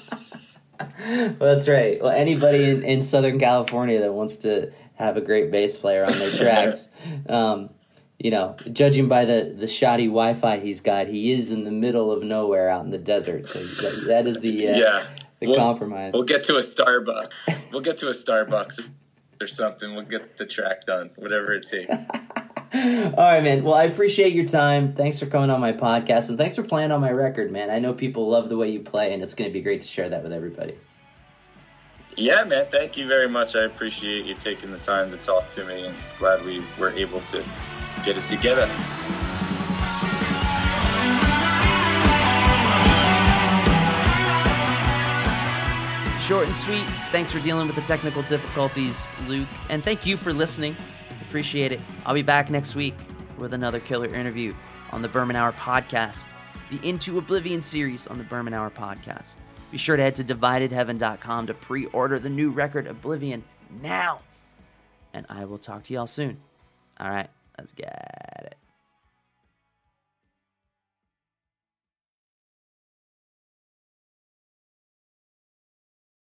well, 0.81 1.37
that's 1.39 1.69
right. 1.69 2.03
Well, 2.03 2.13
anybody 2.13 2.71
in, 2.71 2.83
in 2.83 3.03
Southern 3.03 3.39
California 3.39 4.01
that 4.01 4.13
wants 4.13 4.37
to 4.39 4.73
have 4.95 5.17
a 5.17 5.21
great 5.21 5.51
bass 5.51 5.77
player 5.79 6.05
on 6.05 6.13
their 6.13 6.31
tracks, 6.31 6.89
um, 7.29 7.71
you 8.19 8.31
know, 8.31 8.57
judging 8.73 9.09
by 9.09 9.25
the 9.25 9.55
the 9.57 9.67
shoddy 9.67 10.07
Wi-Fi 10.07 10.59
he's 10.59 10.81
got, 10.81 11.07
he 11.07 11.33
is 11.33 11.51
in 11.51 11.65
the 11.65 11.71
middle 11.71 12.11
of 12.11 12.23
nowhere 12.23 12.71
out 12.71 12.85
in 12.85 12.91
the 12.91 12.99
desert. 12.99 13.47
So 13.47 13.63
that, 13.63 14.05
that 14.07 14.27
is 14.27 14.41
the 14.41 14.69
uh, 14.69 14.77
yeah 14.77 15.05
the 15.41 15.49
we'll, 15.49 15.57
compromise. 15.57 16.13
We'll 16.13 16.25
get 16.25 16.43
to 16.45 16.57
a 16.57 16.61
Starbucks. 16.61 17.29
we'll 17.73 17.83
get 17.83 17.99
to 17.99 18.09
a 18.09 18.13
Starbucks 18.13 18.87
or 19.41 19.49
something. 19.49 19.95
We'll 19.95 20.07
get 20.07 20.39
the 20.39 20.47
track 20.47 20.87
done, 20.87 21.11
whatever 21.17 21.53
it 21.53 21.67
takes. 21.67 21.95
All 22.77 23.25
right, 23.25 23.43
man. 23.43 23.65
Well, 23.65 23.75
I 23.75 23.85
appreciate 23.85 24.35
your 24.35 24.45
time. 24.45 24.93
Thanks 24.93 25.19
for 25.19 25.27
coming 25.27 25.51
on 25.51 25.61
my 25.61 25.73
podcast, 25.73 26.29
and 26.29 26.37
thanks 26.37 26.57
for 26.57 26.63
playing 26.63 26.93
on 26.93 27.01
my 27.01 27.11
record, 27.11 27.51
man. 27.51 27.71
I 27.71 27.79
know 27.79 27.95
people 27.95 28.29
love 28.29 28.49
the 28.49 28.57
way 28.57 28.71
you 28.71 28.81
play, 28.81 29.15
and 29.15 29.23
it's 29.23 29.35
going 29.35 29.49
to 29.49 29.53
be 29.53 29.63
great 29.63 29.81
to 29.81 29.87
share 29.87 30.09
that 30.11 30.23
with 30.23 30.33
everybody. 30.33 30.75
Yeah, 32.17 32.45
man. 32.45 32.67
Thank 32.71 32.99
you 32.99 33.07
very 33.07 33.29
much. 33.29 33.57
I 33.57 33.63
appreciate 33.63 34.27
you 34.27 34.35
taking 34.35 34.73
the 34.73 34.79
time 34.79 35.11
to 35.11 35.17
talk 35.17 35.49
to 35.51 35.65
me, 35.65 35.87
and 35.87 35.97
glad 36.19 36.45
we 36.45 36.63
were 36.79 36.91
able 36.91 37.21
to 37.21 37.43
get 38.05 38.19
it 38.19 38.27
together. 38.27 38.69
Short 46.21 46.47
and 46.47 46.57
sweet. 46.57 46.85
Thanks 47.13 47.31
for 47.31 47.39
dealing 47.41 47.69
with 47.69 47.77
the 47.77 47.83
technical 47.83 48.23
difficulties, 48.23 49.09
Luke. 49.29 49.49
And 49.71 49.83
thank 49.83 50.05
you 50.05 50.17
for 50.17 50.33
listening. 50.33 50.77
Appreciate 51.37 51.71
it. 51.71 51.81
I'll 52.07 52.15
be 52.15 52.23
back 52.23 52.49
next 52.49 52.75
week 52.75 52.95
with 53.37 53.53
another 53.53 53.79
killer 53.79 54.07
interview 54.07 54.55
on 54.91 55.03
the 55.03 55.09
Berman 55.09 55.37
Hour 55.37 55.53
podcast, 55.53 56.29
the 56.71 56.81
Into 56.83 57.19
Oblivion 57.19 57.61
series 57.61 58.07
on 58.07 58.17
the 58.17 58.25
Berman 58.25 58.55
Hour 58.55 58.71
podcast. 58.71 59.37
Be 59.71 59.77
sure 59.77 59.99
to 59.99 60.03
head 60.03 60.15
to 60.15 60.25
dividedheaven.com 60.25 61.49
to 61.49 61.53
pre 61.53 61.85
order 61.89 62.19
the 62.19 62.31
new 62.31 62.49
record 62.49 62.87
Oblivion 62.87 63.45
now. 63.83 64.21
And 65.13 65.27
I 65.29 65.45
will 65.45 65.59
talk 65.59 65.83
to 65.83 65.93
y'all 65.93 66.07
soon. 66.07 66.39
All 66.99 67.11
right. 67.11 67.29
Let's 67.59 67.73
go. 67.73 67.85